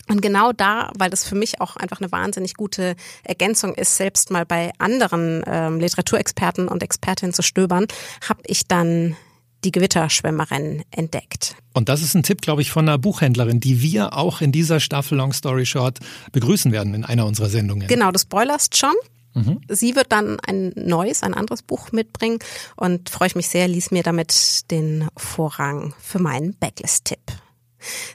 Und 0.08 0.22
genau 0.22 0.52
da, 0.52 0.92
weil 0.96 1.10
das 1.10 1.24
für 1.24 1.34
mich 1.34 1.60
auch 1.60 1.74
einfach 1.74 2.00
eine 2.00 2.12
wahnsinnig 2.12 2.54
gute 2.54 2.94
Ergänzung 3.24 3.74
ist, 3.74 3.96
selbst 3.96 4.30
mal 4.30 4.46
bei 4.46 4.70
anderen 4.78 5.42
ähm, 5.48 5.80
Literaturexperten 5.80 6.68
und 6.68 6.84
Expertinnen 6.84 7.32
zu 7.32 7.42
stöbern, 7.42 7.86
habe 8.28 8.42
ich 8.46 8.68
dann 8.68 9.16
die 9.64 9.72
Gewitterschwimmerin 9.72 10.84
entdeckt. 10.90 11.56
Und 11.74 11.88
das 11.88 12.02
ist 12.02 12.14
ein 12.14 12.22
Tipp, 12.22 12.42
glaube 12.42 12.62
ich, 12.62 12.70
von 12.70 12.88
einer 12.88 12.98
Buchhändlerin, 12.98 13.60
die 13.60 13.82
wir 13.82 14.16
auch 14.16 14.40
in 14.40 14.52
dieser 14.52 14.80
Staffel 14.80 15.16
Long 15.18 15.32
Story 15.32 15.66
Short 15.66 15.98
begrüßen 16.32 16.72
werden 16.72 16.94
in 16.94 17.04
einer 17.04 17.26
unserer 17.26 17.48
Sendungen. 17.48 17.88
Genau, 17.88 18.10
du 18.10 18.18
spoilerst 18.18 18.76
schon. 18.76 18.94
Mhm. 19.34 19.60
Sie 19.68 19.94
wird 19.94 20.12
dann 20.12 20.38
ein 20.40 20.72
neues, 20.74 21.22
ein 21.22 21.34
anderes 21.34 21.62
Buch 21.62 21.92
mitbringen 21.92 22.38
und 22.76 23.10
freue 23.10 23.28
ich 23.28 23.36
mich 23.36 23.48
sehr, 23.48 23.68
ließ 23.68 23.90
mir 23.90 24.02
damit 24.02 24.70
den 24.70 25.08
Vorrang 25.16 25.94
für 26.00 26.18
meinen 26.18 26.56
Backlist-Tipp. 26.58 27.20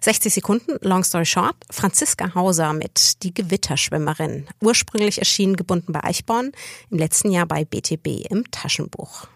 60 0.02 0.34
Sekunden, 0.34 0.78
Long 0.82 1.04
Story 1.04 1.26
Short, 1.26 1.56
Franziska 1.70 2.36
Hauser 2.36 2.74
mit 2.74 3.24
Die 3.24 3.34
Gewitterschwimmerin. 3.34 4.48
Ursprünglich 4.62 5.20
erschienen 5.20 5.56
gebunden 5.56 5.94
bei 5.94 6.04
Eichborn, 6.04 6.52
im 6.90 6.98
letzten 6.98 7.32
Jahr 7.32 7.46
bei 7.46 7.64
BTB 7.64 8.30
im 8.30 8.50
Taschenbuch. 8.52 9.28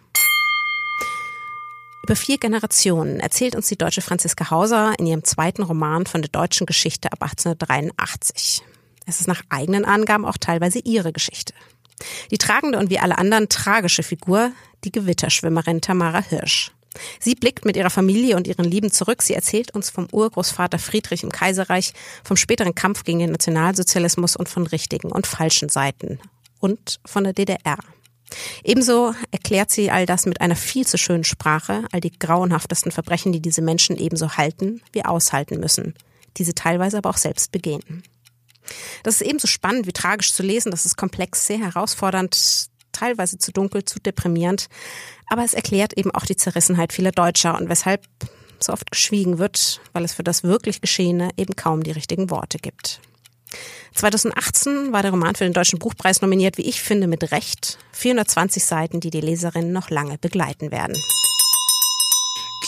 Über 2.04 2.16
vier 2.16 2.38
Generationen 2.38 3.20
erzählt 3.20 3.56
uns 3.56 3.68
die 3.68 3.78
deutsche 3.78 4.02
Franziska 4.02 4.50
Hauser 4.50 4.94
in 4.98 5.08
ihrem 5.08 5.24
zweiten 5.24 5.64
Roman 5.64 6.06
von 6.06 6.22
der 6.22 6.30
deutschen 6.30 6.66
Geschichte 6.66 7.12
ab 7.12 7.22
1883. 7.22 8.64
Es 9.06 9.20
ist 9.20 9.28
nach 9.28 9.42
eigenen 9.50 9.86
Angaben 9.86 10.26
auch 10.26 10.38
teilweise 10.38 10.80
ihre 10.80 11.12
Geschichte. 11.12 11.54
Die 12.32 12.38
tragende 12.38 12.78
und 12.78 12.90
wie 12.90 13.00
alle 13.00 13.18
anderen 13.18 13.50
tragische 13.50 14.04
Figur, 14.04 14.52
die 14.84 14.92
Gewitterschwimmerin 14.92 15.82
Tamara 15.82 16.22
Hirsch. 16.22 16.72
Sie 17.20 17.36
blickt 17.36 17.66
mit 17.66 17.76
ihrer 17.76 17.90
Familie 17.90 18.36
und 18.36 18.48
ihren 18.48 18.66
Lieben 18.66 18.92
zurück. 18.92 19.22
Sie 19.22 19.34
erzählt 19.34 19.74
uns 19.74 19.90
vom 19.90 20.08
Urgroßvater 20.12 20.80
Friedrich 20.80 21.24
im 21.24 21.32
Kaiserreich, 21.32 21.94
vom 22.24 22.38
späteren 22.38 22.76
Kampf 22.76 23.04
gegen 23.04 23.20
den 23.20 23.32
Nationalsozialismus 23.32 24.36
und 24.36 24.50
von 24.50 24.66
richtigen 24.68 25.12
und 25.12 25.28
falschen 25.28 25.70
Seiten. 25.70 26.20
Und 26.60 27.00
von 27.06 27.24
der 27.24 27.34
DDR. 27.34 27.78
Ebenso 28.64 29.14
erklärt 29.32 29.72
sie 29.72 29.90
all 29.92 30.06
das 30.06 30.26
mit 30.26 30.42
einer 30.42 30.56
viel 30.56 30.86
zu 30.86 30.98
schönen 30.98 31.24
Sprache, 31.24 31.86
all 31.92 32.02
die 32.02 32.18
grauenhaftesten 32.18 32.92
Verbrechen, 32.92 33.32
die 33.32 33.42
diese 33.42 33.62
Menschen 33.62 33.98
ebenso 33.98 34.38
halten 34.38 34.82
wie 34.92 35.06
aushalten 35.06 35.60
müssen, 35.60 35.94
diese 36.38 36.54
teilweise 36.54 36.98
aber 36.98 37.10
auch 37.10 37.18
selbst 37.18 37.52
begehen. 37.52 38.04
Das 39.04 39.22
ist 39.22 39.28
ebenso 39.28 39.48
spannend 39.48 39.88
wie 39.88 39.94
tragisch 39.94 40.34
zu 40.34 40.44
lesen, 40.44 40.72
das 40.72 40.86
ist 40.86 40.98
komplex, 40.98 41.48
sehr 41.48 41.60
herausfordernd, 41.60 42.68
teilweise 42.92 43.38
zu 43.38 43.52
dunkel, 43.52 43.86
zu 43.86 44.00
deprimierend, 44.00 44.68
aber 45.28 45.44
es 45.44 45.54
erklärt 45.54 45.94
eben 45.94 46.12
auch 46.12 46.26
die 46.26 46.36
Zerrissenheit 46.36 46.92
vieler 46.92 47.12
Deutscher 47.12 47.58
und 47.58 47.70
weshalb 47.70 48.06
so 48.60 48.74
oft 48.74 48.92
geschwiegen 48.92 49.38
wird, 49.38 49.82
weil 49.94 50.04
es 50.04 50.14
für 50.14 50.24
das 50.24 50.44
wirklich 50.44 50.82
Geschehene 50.82 51.30
eben 51.38 51.56
kaum 51.56 51.84
die 51.84 51.92
richtigen 51.92 52.30
Worte 52.30 52.58
gibt. 52.58 53.00
2018 53.94 54.94
war 54.94 55.02
der 55.02 55.12
Roman 55.12 55.36
für 55.36 55.44
den 55.44 55.54
Deutschen 55.54 55.80
Buchpreis 55.80 56.22
nominiert, 56.22 56.58
wie 56.58 56.64
ich 56.64 56.82
finde, 56.82 57.08
mit 57.08 57.32
Recht. 57.32 57.78
420 57.94 58.64
Seiten, 58.64 59.00
die 59.00 59.10
die 59.10 59.22
Leserinnen 59.22 59.72
noch 59.72 59.90
lange 59.90 60.18
begleiten 60.18 60.72
werden. 60.72 60.96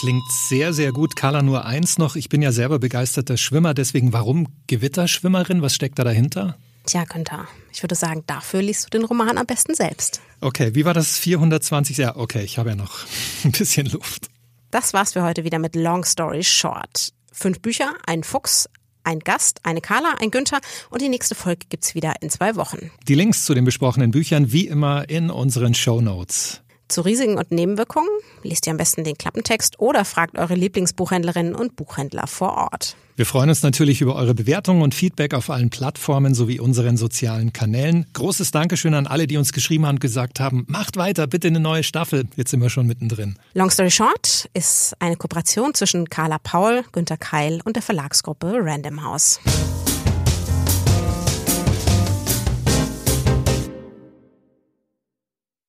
Klingt 0.00 0.30
sehr, 0.30 0.72
sehr 0.72 0.92
gut. 0.92 1.14
Carla, 1.14 1.42
nur 1.42 1.66
eins 1.66 1.98
noch. 1.98 2.16
Ich 2.16 2.28
bin 2.28 2.40
ja 2.40 2.52
selber 2.52 2.78
begeisterter 2.78 3.36
Schwimmer, 3.36 3.74
deswegen 3.74 4.12
warum 4.12 4.48
Gewitterschwimmerin? 4.66 5.62
Was 5.62 5.74
steckt 5.74 5.98
da 5.98 6.04
dahinter? 6.04 6.56
Tja, 6.86 7.04
Günther, 7.04 7.46
ich 7.72 7.82
würde 7.82 7.94
sagen, 7.94 8.24
dafür 8.26 8.62
liest 8.62 8.86
du 8.86 8.88
den 8.90 9.04
Roman 9.04 9.36
am 9.36 9.46
besten 9.46 9.74
selbst. 9.74 10.22
Okay, 10.40 10.74
wie 10.74 10.84
war 10.84 10.94
das 10.94 11.18
420? 11.18 11.98
Ja, 11.98 12.16
okay, 12.16 12.42
ich 12.42 12.58
habe 12.58 12.70
ja 12.70 12.76
noch 12.76 13.04
ein 13.44 13.52
bisschen 13.52 13.86
Luft. 13.86 14.28
Das 14.70 14.92
war's 14.92 15.12
für 15.12 15.22
heute 15.22 15.44
wieder 15.44 15.58
mit 15.58 15.76
Long 15.76 16.04
Story 16.04 16.44
Short. 16.44 17.12
Fünf 17.32 17.60
Bücher, 17.60 17.94
ein 18.06 18.24
Fuchs, 18.24 18.68
ein 19.04 19.20
Gast, 19.20 19.60
eine 19.62 19.80
Carla, 19.80 20.14
ein 20.20 20.30
Günther 20.30 20.60
und 20.90 21.02
die 21.02 21.08
nächste 21.08 21.34
Folge 21.34 21.66
gibt's 21.68 21.94
wieder 21.94 22.14
in 22.20 22.30
zwei 22.30 22.56
Wochen. 22.56 22.90
Die 23.08 23.14
Links 23.14 23.44
zu 23.44 23.54
den 23.54 23.64
besprochenen 23.64 24.10
Büchern 24.10 24.52
wie 24.52 24.66
immer 24.66 25.08
in 25.08 25.30
unseren 25.30 25.74
Show 25.74 26.00
Notes. 26.00 26.62
Zu 26.90 27.02
Risiken 27.02 27.38
und 27.38 27.52
Nebenwirkungen 27.52 28.08
lest 28.42 28.66
ihr 28.66 28.72
am 28.72 28.76
besten 28.76 29.04
den 29.04 29.16
Klappentext 29.16 29.78
oder 29.78 30.04
fragt 30.04 30.36
eure 30.36 30.56
Lieblingsbuchhändlerinnen 30.56 31.54
und 31.54 31.76
Buchhändler 31.76 32.26
vor 32.26 32.56
Ort. 32.56 32.96
Wir 33.14 33.26
freuen 33.26 33.48
uns 33.48 33.62
natürlich 33.62 34.00
über 34.00 34.16
eure 34.16 34.34
Bewertungen 34.34 34.82
und 34.82 34.92
Feedback 34.92 35.34
auf 35.34 35.50
allen 35.50 35.70
Plattformen 35.70 36.34
sowie 36.34 36.58
unseren 36.58 36.96
sozialen 36.96 37.52
Kanälen. 37.52 38.06
Großes 38.14 38.50
Dankeschön 38.50 38.94
an 38.94 39.06
alle, 39.06 39.28
die 39.28 39.36
uns 39.36 39.52
geschrieben 39.52 39.86
haben 39.86 39.96
und 39.96 40.00
gesagt 40.00 40.40
haben, 40.40 40.64
macht 40.68 40.96
weiter, 40.96 41.28
bitte 41.28 41.46
eine 41.46 41.60
neue 41.60 41.84
Staffel. 41.84 42.24
Jetzt 42.34 42.50
sind 42.50 42.60
wir 42.60 42.70
schon 42.70 42.88
mittendrin. 42.88 43.36
Long 43.54 43.70
Story 43.70 43.92
Short 43.92 44.48
ist 44.54 44.96
eine 44.98 45.14
Kooperation 45.14 45.74
zwischen 45.74 46.10
Carla 46.10 46.38
Paul, 46.38 46.82
Günter 46.90 47.18
Keil 47.18 47.60
und 47.64 47.76
der 47.76 47.84
Verlagsgruppe 47.84 48.58
Random 48.60 49.04
House. 49.04 49.38